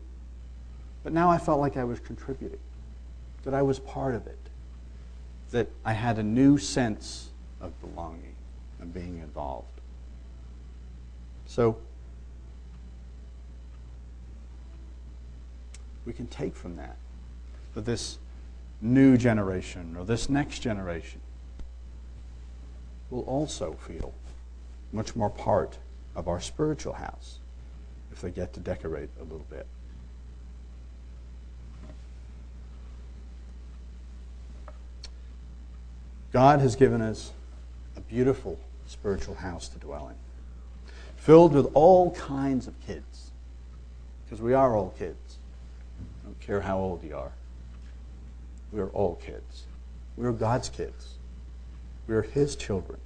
But 1.03 1.13
now 1.13 1.29
I 1.29 1.37
felt 1.37 1.59
like 1.59 1.77
I 1.77 1.83
was 1.83 1.99
contributing, 1.99 2.59
that 3.43 3.53
I 3.53 3.61
was 3.61 3.79
part 3.79 4.15
of 4.15 4.27
it, 4.27 4.37
that 5.51 5.69
I 5.85 5.93
had 5.93 6.17
a 6.17 6.23
new 6.23 6.57
sense 6.57 7.29
of 7.61 7.79
belonging 7.81 8.35
and 8.79 8.93
being 8.93 9.19
involved. 9.19 9.67
So, 11.45 11.77
we 16.05 16.13
can 16.13 16.27
take 16.27 16.55
from 16.55 16.75
that 16.77 16.97
that 17.73 17.85
this 17.85 18.17
new 18.81 19.17
generation 19.17 19.95
or 19.97 20.05
this 20.05 20.29
next 20.29 20.59
generation 20.59 21.21
will 23.09 23.21
also 23.21 23.73
feel 23.73 24.13
much 24.91 25.15
more 25.15 25.29
part 25.29 25.77
of 26.15 26.27
our 26.27 26.39
spiritual 26.39 26.93
house 26.93 27.39
if 28.11 28.21
they 28.21 28.31
get 28.31 28.53
to 28.53 28.59
decorate 28.59 29.09
a 29.19 29.23
little 29.23 29.45
bit. 29.49 29.67
God 36.31 36.59
has 36.59 36.75
given 36.75 37.01
us 37.01 37.31
a 37.97 38.01
beautiful 38.01 38.59
spiritual 38.87 39.35
house 39.35 39.67
to 39.69 39.79
dwell 39.79 40.09
in, 40.09 40.15
filled 41.15 41.53
with 41.53 41.69
all 41.73 42.11
kinds 42.11 42.67
of 42.67 42.79
kids, 42.85 43.31
because 44.25 44.41
we 44.41 44.53
are 44.53 44.75
all 44.75 44.93
kids. 44.97 45.37
I 45.99 46.25
don't 46.25 46.39
care 46.39 46.61
how 46.61 46.77
old 46.77 47.03
you 47.03 47.15
are. 47.15 47.31
We 48.71 48.79
are 48.79 48.89
all 48.89 49.15
kids. 49.15 49.63
We 50.17 50.25
are 50.25 50.31
God's 50.31 50.69
kids. 50.69 51.15
We 52.07 52.15
are 52.15 52.21
His 52.21 52.55
children. 52.55 52.99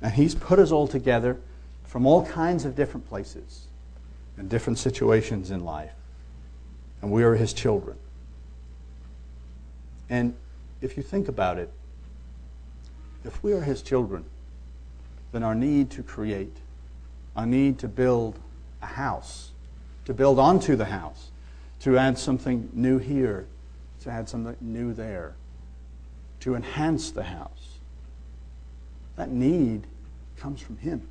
And 0.00 0.12
He's 0.12 0.34
put 0.34 0.58
us 0.58 0.70
all 0.70 0.88
together 0.88 1.38
from 1.84 2.06
all 2.06 2.24
kinds 2.24 2.64
of 2.64 2.74
different 2.74 3.08
places 3.08 3.66
and 4.36 4.48
different 4.48 4.78
situations 4.78 5.50
in 5.50 5.64
life. 5.64 5.92
And 7.02 7.10
we 7.10 7.22
are 7.22 7.34
His 7.34 7.52
children. 7.52 7.98
And 10.08 10.34
if 10.80 10.96
you 10.96 11.02
think 11.02 11.28
about 11.28 11.58
it, 11.58 11.70
if 13.24 13.42
we 13.42 13.52
are 13.52 13.60
His 13.60 13.82
children, 13.82 14.24
then 15.32 15.42
our 15.42 15.54
need 15.54 15.90
to 15.90 16.02
create, 16.02 16.56
our 17.36 17.46
need 17.46 17.78
to 17.80 17.88
build 17.88 18.38
a 18.82 18.86
house, 18.86 19.50
to 20.06 20.14
build 20.14 20.38
onto 20.38 20.76
the 20.76 20.86
house, 20.86 21.30
to 21.80 21.96
add 21.96 22.18
something 22.18 22.68
new 22.72 22.98
here, 22.98 23.46
to 24.02 24.10
add 24.10 24.28
something 24.28 24.56
new 24.60 24.92
there, 24.92 25.34
to 26.40 26.54
enhance 26.54 27.10
the 27.10 27.24
house. 27.24 27.78
That 29.16 29.30
need 29.30 29.86
comes 30.38 30.60
from 30.60 30.78
Him. 30.78 31.06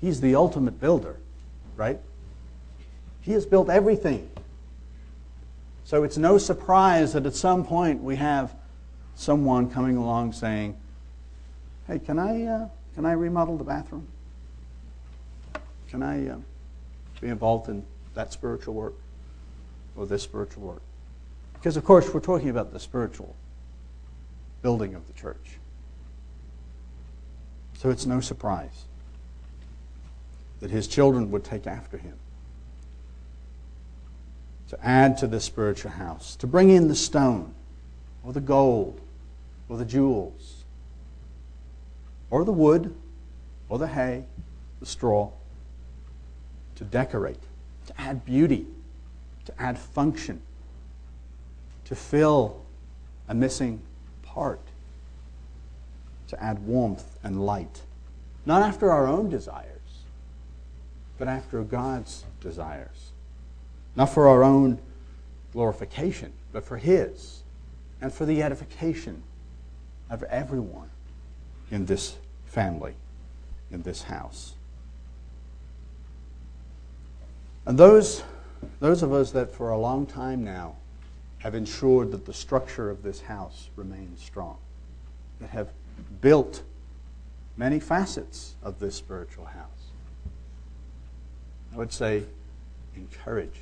He's 0.00 0.20
the 0.20 0.34
ultimate 0.34 0.80
builder, 0.80 1.16
right? 1.76 1.98
He 3.20 3.32
has 3.32 3.46
built 3.46 3.68
everything. 3.70 4.28
So 5.92 6.04
it's 6.04 6.16
no 6.16 6.38
surprise 6.38 7.12
that 7.12 7.26
at 7.26 7.34
some 7.34 7.66
point 7.66 8.02
we 8.02 8.16
have 8.16 8.54
someone 9.14 9.68
coming 9.68 9.98
along 9.98 10.32
saying, 10.32 10.74
Hey, 11.86 11.98
can 11.98 12.18
I, 12.18 12.44
uh, 12.46 12.68
can 12.94 13.04
I 13.04 13.12
remodel 13.12 13.58
the 13.58 13.64
bathroom? 13.64 14.08
Can 15.90 16.02
I 16.02 16.28
uh, 16.28 16.36
be 17.20 17.28
involved 17.28 17.68
in 17.68 17.84
that 18.14 18.32
spiritual 18.32 18.72
work 18.72 18.94
or 19.94 20.06
this 20.06 20.22
spiritual 20.22 20.62
work? 20.62 20.82
Because, 21.52 21.76
of 21.76 21.84
course, 21.84 22.08
we're 22.14 22.20
talking 22.20 22.48
about 22.48 22.72
the 22.72 22.80
spiritual 22.80 23.36
building 24.62 24.94
of 24.94 25.06
the 25.06 25.12
church. 25.12 25.58
So 27.76 27.90
it's 27.90 28.06
no 28.06 28.20
surprise 28.20 28.86
that 30.60 30.70
his 30.70 30.88
children 30.88 31.30
would 31.32 31.44
take 31.44 31.66
after 31.66 31.98
him 31.98 32.16
to 34.72 34.86
add 34.86 35.18
to 35.18 35.26
this 35.26 35.44
spiritual 35.44 35.90
house, 35.90 36.34
to 36.34 36.46
bring 36.46 36.70
in 36.70 36.88
the 36.88 36.94
stone 36.94 37.52
or 38.24 38.32
the 38.32 38.40
gold 38.40 38.98
or 39.68 39.76
the 39.76 39.84
jewels 39.84 40.64
or 42.30 42.42
the 42.42 42.52
wood 42.52 42.94
or 43.68 43.78
the 43.78 43.88
hay, 43.88 44.24
the 44.80 44.86
straw, 44.86 45.30
to 46.74 46.84
decorate, 46.84 47.42
to 47.86 48.00
add 48.00 48.24
beauty, 48.24 48.66
to 49.44 49.52
add 49.60 49.78
function, 49.78 50.40
to 51.84 51.94
fill 51.94 52.62
a 53.28 53.34
missing 53.34 53.78
part, 54.22 54.62
to 56.28 56.42
add 56.42 56.66
warmth 56.66 57.18
and 57.22 57.44
light, 57.44 57.82
not 58.46 58.62
after 58.62 58.90
our 58.90 59.06
own 59.06 59.28
desires, 59.28 59.66
but 61.18 61.28
after 61.28 61.62
God's 61.62 62.24
desires. 62.40 63.11
Not 63.94 64.06
for 64.06 64.28
our 64.28 64.42
own 64.42 64.78
glorification, 65.52 66.32
but 66.52 66.64
for 66.64 66.78
His, 66.78 67.42
and 68.00 68.12
for 68.12 68.24
the 68.24 68.42
edification 68.42 69.22
of 70.10 70.22
everyone 70.24 70.90
in 71.70 71.86
this 71.86 72.16
family, 72.46 72.94
in 73.70 73.82
this 73.82 74.02
house. 74.02 74.54
And 77.66 77.78
those, 77.78 78.22
those 78.80 79.02
of 79.02 79.12
us 79.12 79.30
that 79.32 79.54
for 79.54 79.70
a 79.70 79.78
long 79.78 80.06
time 80.06 80.42
now 80.42 80.76
have 81.38 81.54
ensured 81.54 82.10
that 82.12 82.24
the 82.24 82.32
structure 82.32 82.90
of 82.90 83.02
this 83.02 83.20
house 83.20 83.68
remains 83.76 84.22
strong, 84.22 84.56
that 85.40 85.50
have 85.50 85.68
built 86.20 86.62
many 87.56 87.78
facets 87.80 88.54
of 88.62 88.78
this 88.78 88.94
spiritual 88.94 89.44
house. 89.44 89.90
I 91.72 91.76
would 91.76 91.92
say 91.92 92.24
encourage, 92.96 93.60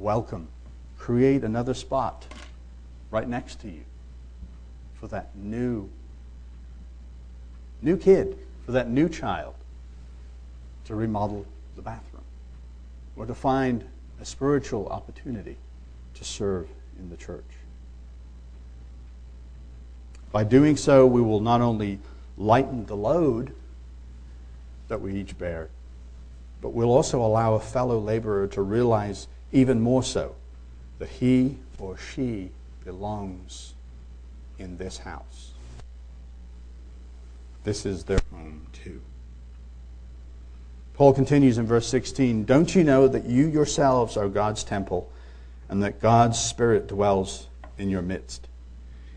welcome, 0.00 0.48
create 0.98 1.44
another 1.44 1.74
spot 1.74 2.26
right 3.10 3.28
next 3.28 3.60
to 3.60 3.68
you 3.68 3.84
for 4.94 5.08
that 5.08 5.36
new 5.36 5.90
new 7.82 7.96
kid, 7.96 8.38
for 8.64 8.72
that 8.72 8.88
new 8.88 9.08
child 9.08 9.54
to 10.84 10.94
remodel 10.94 11.44
the 11.76 11.82
bathroom 11.82 12.24
or 13.16 13.26
to 13.26 13.34
find 13.34 13.84
a 14.20 14.24
spiritual 14.24 14.86
opportunity 14.88 15.56
to 16.14 16.24
serve 16.24 16.68
in 16.98 17.10
the 17.10 17.16
church. 17.16 17.44
By 20.32 20.44
doing 20.44 20.76
so, 20.76 21.06
we 21.06 21.20
will 21.20 21.40
not 21.40 21.60
only 21.60 21.98
lighten 22.38 22.86
the 22.86 22.96
load 22.96 23.54
that 24.88 25.00
we 25.00 25.14
each 25.14 25.36
bear, 25.36 25.68
but 26.62 26.70
we'll 26.70 26.90
also 26.90 27.20
allow 27.20 27.54
a 27.54 27.60
fellow 27.60 27.98
laborer 27.98 28.46
to 28.48 28.62
realize 28.62 29.26
even 29.52 29.80
more 29.80 30.02
so 30.02 30.34
that 30.98 31.08
he 31.08 31.56
or 31.78 31.96
she 31.96 32.50
belongs 32.84 33.74
in 34.58 34.76
this 34.76 34.98
house. 34.98 35.52
This 37.64 37.84
is 37.84 38.04
their 38.04 38.20
home 38.30 38.66
too. 38.72 39.00
Paul 40.94 41.12
continues 41.14 41.56
in 41.56 41.66
verse 41.66 41.88
16 41.88 42.44
Don't 42.44 42.74
you 42.74 42.84
know 42.84 43.08
that 43.08 43.24
you 43.24 43.46
yourselves 43.46 44.16
are 44.16 44.28
God's 44.28 44.62
temple 44.64 45.10
and 45.68 45.82
that 45.82 46.00
God's 46.00 46.38
Spirit 46.38 46.88
dwells 46.88 47.46
in 47.78 47.88
your 47.88 48.02
midst? 48.02 48.48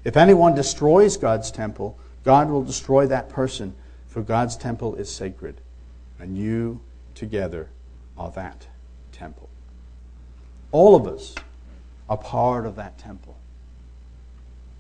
If 0.04 0.18
anyone 0.18 0.56
destroys 0.56 1.18
God's 1.18 1.52
temple, 1.52 1.98
God 2.24 2.50
will 2.50 2.64
destroy 2.64 3.08
that 3.08 3.30
person, 3.30 3.74
for 4.08 4.22
God's 4.22 4.56
temple 4.56 4.96
is 4.96 5.14
sacred, 5.14 5.60
and 6.20 6.38
you 6.38 6.80
together 7.16 7.70
are 8.18 8.32
that 8.32 8.68
temple. 9.12 9.50
All 10.74 10.96
of 10.96 11.08
us 11.08 11.36
are 12.10 12.18
part 12.18 12.66
of 12.66 12.76
that 12.76 12.98
temple. 12.98 13.38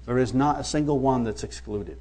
There 0.06 0.17
is 0.17 0.34
not 0.34 0.60
a 0.60 0.63
single 0.63 0.99
one 0.99 1.23
that's 1.23 1.43
excluded. 1.43 1.99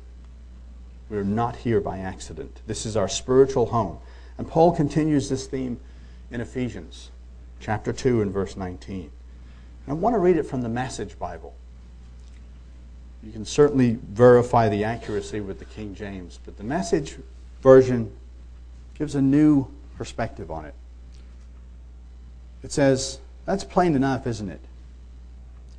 We're 1.09 1.23
not 1.23 1.57
here 1.57 1.79
by 1.79 1.99
accident. 1.99 2.63
This 2.67 2.87
is 2.87 2.97
our 2.97 3.07
spiritual 3.07 3.67
home. 3.67 3.99
And 4.39 4.49
Paul 4.49 4.75
continues 4.75 5.29
this 5.29 5.47
theme 5.47 5.79
in 6.31 6.41
Ephesians 6.41 7.11
chapter 7.61 7.93
2 7.93 8.23
and 8.23 8.33
verse 8.33 8.57
19. 8.57 9.13
I 9.87 9.93
want 9.93 10.15
to 10.15 10.19
read 10.19 10.39
it 10.39 10.45
from 10.45 10.63
the 10.63 10.69
Message 10.71 11.19
Bible. 11.19 11.55
You 13.23 13.31
can 13.31 13.45
certainly 13.45 13.99
verify 14.03 14.71
the 14.71 14.85
accuracy 14.85 15.41
with 15.41 15.59
the 15.59 15.67
King 15.67 15.95
James, 15.95 16.41
but 16.45 16.57
the 16.57 16.65
Message 16.65 17.19
version 17.61 18.11
gives 18.95 19.15
a 19.15 19.23
new 19.23 19.69
perspective 19.99 20.51
on 20.51 20.65
it. 20.65 20.75
It 22.63 22.73
says, 22.73 23.19
That's 23.45 23.65
plain 23.65 23.95
enough, 23.95 24.27
isn't 24.27 24.49
it? 24.49 24.61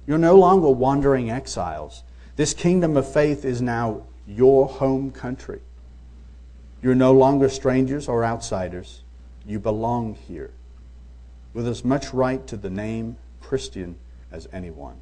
You're 0.06 0.17
no 0.17 0.38
longer 0.38 0.69
wandering 0.69 1.32
exiles. 1.32 2.04
This 2.36 2.54
kingdom 2.54 2.97
of 2.97 3.12
faith 3.12 3.45
is 3.45 3.62
now 3.62 4.04
your 4.28 4.67
home 4.67 5.12
country. 5.12 5.62
You're 6.82 6.95
no 6.95 7.13
longer 7.13 7.47
strangers 7.47 8.08
or 8.08 8.26
outsiders. 8.26 9.04
You 9.45 9.60
belong 9.60 10.15
here 10.15 10.52
with 11.54 11.67
as 11.67 11.86
much 11.86 12.13
right 12.13 12.45
to 12.47 12.58
the 12.58 12.69
name 12.69 13.17
Christian 13.41 13.95
as 14.32 14.47
anyone. 14.52 14.97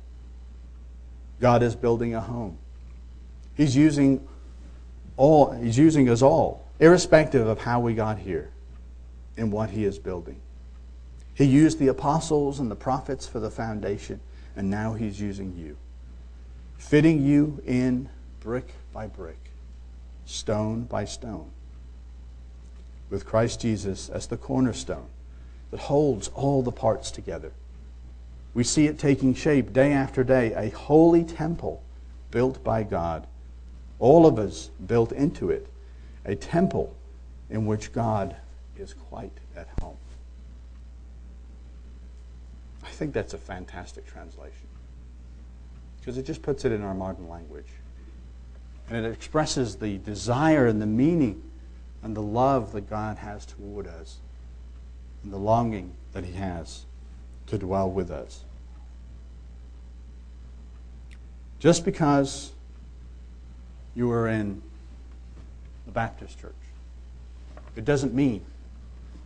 God 1.39 1.63
is 1.63 1.75
building 1.75 2.13
a 2.13 2.21
home. 2.21 2.57
He's 3.55 3.75
using 3.75 4.27
all 5.17 5.51
he's 5.51 5.77
using 5.77 6.09
us 6.09 6.21
all, 6.21 6.65
irrespective 6.79 7.47
of 7.47 7.59
how 7.59 7.79
we 7.79 7.93
got 7.93 8.19
here 8.19 8.49
in 9.37 9.51
what 9.51 9.69
he 9.69 9.85
is 9.85 9.97
building. 9.97 10.39
He 11.33 11.45
used 11.45 11.79
the 11.79 11.87
apostles 11.87 12.59
and 12.59 12.69
the 12.69 12.75
prophets 12.75 13.27
for 13.27 13.39
the 13.39 13.49
foundation, 13.49 14.19
and 14.55 14.69
now 14.69 14.93
he's 14.93 15.19
using 15.19 15.55
you. 15.57 15.77
Fitting 16.77 17.23
you 17.23 17.61
in 17.65 18.09
brick 18.41 18.73
by 18.93 19.07
brick, 19.07 19.51
stone 20.25 20.83
by 20.83 21.05
stone, 21.05 21.49
with 23.09 23.25
Christ 23.25 23.61
Jesus 23.61 24.09
as 24.09 24.27
the 24.27 24.37
cornerstone 24.37 25.07
that 25.71 25.79
holds 25.79 26.27
all 26.29 26.61
the 26.61 26.71
parts 26.71 27.11
together. 27.11 27.51
We 28.53 28.63
see 28.63 28.87
it 28.87 28.99
taking 28.99 29.33
shape 29.33 29.71
day 29.71 29.93
after 29.93 30.23
day, 30.23 30.53
a 30.53 30.69
holy 30.69 31.23
temple 31.23 31.81
built 32.31 32.63
by 32.63 32.83
God, 32.83 33.27
all 33.99 34.25
of 34.25 34.37
us 34.37 34.69
built 34.85 35.11
into 35.11 35.49
it, 35.49 35.67
a 36.25 36.35
temple 36.35 36.93
in 37.49 37.65
which 37.65 37.93
God 37.93 38.35
is 38.77 38.93
quite 38.93 39.31
at 39.55 39.67
home. 39.81 39.97
I 42.83 42.90
think 43.01 43.15
that's 43.15 43.33
a 43.33 43.37
fantastic 43.39 44.05
translation 44.05 44.67
because 45.99 46.19
it 46.19 46.23
just 46.23 46.43
puts 46.43 46.65
it 46.65 46.71
in 46.71 46.83
our 46.83 46.93
modern 46.93 47.27
language. 47.27 47.65
And 48.87 49.03
it 49.03 49.11
expresses 49.11 49.75
the 49.75 49.97
desire 49.97 50.67
and 50.67 50.79
the 50.79 50.85
meaning 50.85 51.41
and 52.03 52.15
the 52.15 52.21
love 52.21 52.73
that 52.73 52.87
God 52.87 53.17
has 53.17 53.43
toward 53.47 53.87
us 53.87 54.17
and 55.23 55.33
the 55.33 55.37
longing 55.37 55.95
that 56.13 56.23
He 56.23 56.33
has 56.33 56.85
to 57.47 57.57
dwell 57.57 57.89
with 57.89 58.11
us. 58.11 58.43
Just 61.57 61.83
because 61.83 62.51
you 63.95 64.11
are 64.11 64.27
in 64.27 64.61
the 65.87 65.91
Baptist 65.91 66.39
church, 66.39 66.53
it 67.75 67.83
doesn't 67.83 68.13
mean 68.13 68.45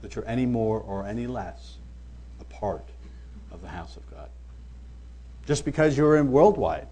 that 0.01 0.15
you're 0.15 0.27
any 0.29 0.45
more 0.45 0.79
or 0.79 1.05
any 1.05 1.27
less 1.27 1.75
a 2.39 2.45
part 2.45 2.87
of 3.51 3.61
the 3.61 3.67
house 3.67 3.97
of 3.97 4.09
God. 4.11 4.29
Just 5.45 5.65
because 5.65 5.97
you're 5.97 6.17
in 6.17 6.31
worldwide 6.31 6.87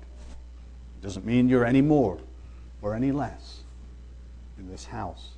doesn't 1.01 1.25
mean 1.25 1.49
you're 1.49 1.65
any 1.65 1.81
more 1.81 2.19
or 2.81 2.95
any 2.95 3.11
less 3.11 3.59
in 4.57 4.69
this 4.69 4.85
house 4.85 5.31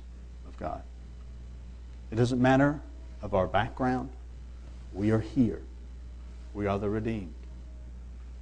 of 0.46 0.56
God. 0.58 0.82
It 2.10 2.16
doesn't 2.16 2.40
matter 2.40 2.80
of 3.22 3.34
our 3.34 3.46
background. 3.46 4.10
We 4.92 5.10
are 5.10 5.20
here. 5.20 5.60
We 6.54 6.66
are 6.66 6.78
the 6.78 6.88
redeemed. 6.88 7.34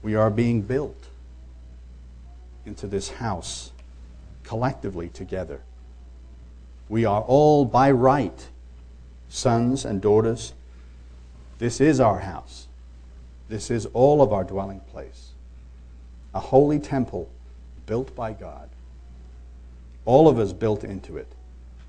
We 0.03 0.15
are 0.15 0.31
being 0.31 0.63
built 0.63 1.09
into 2.67 2.87
this 2.87 3.09
house 3.11 3.73
collectively 4.43 5.09
together. 5.09 5.61
We 6.89 7.05
are 7.05 7.23
all 7.23 7.65
by 7.65 7.91
right 7.91 8.47
sons 9.29 9.85
and 9.85 10.01
daughters. 10.01 10.53
This 11.65 11.81
is 11.81 11.99
our 11.99 12.19
house. 12.19 12.69
This 13.49 13.71
is 13.71 13.87
all 13.95 14.21
of 14.21 14.35
our 14.35 14.45
dwelling 14.45 14.81
place. 14.81 15.31
A 16.35 16.39
holy 16.39 16.79
temple 16.79 17.27
built 17.87 18.15
by 18.15 18.35
God. 18.35 18.69
All 20.05 20.29
of 20.29 20.39
us 20.39 20.53
built 20.53 20.85
into 20.85 21.17
it. 21.17 21.33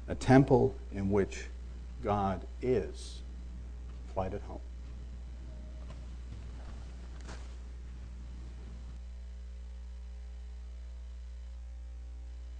a 0.07 0.15
temple 0.15 0.73
in 0.93 1.09
which 1.09 1.47
God 2.01 2.39
is 2.61 3.19
quite 4.13 4.33
at 4.33 4.43
home. 4.43 4.64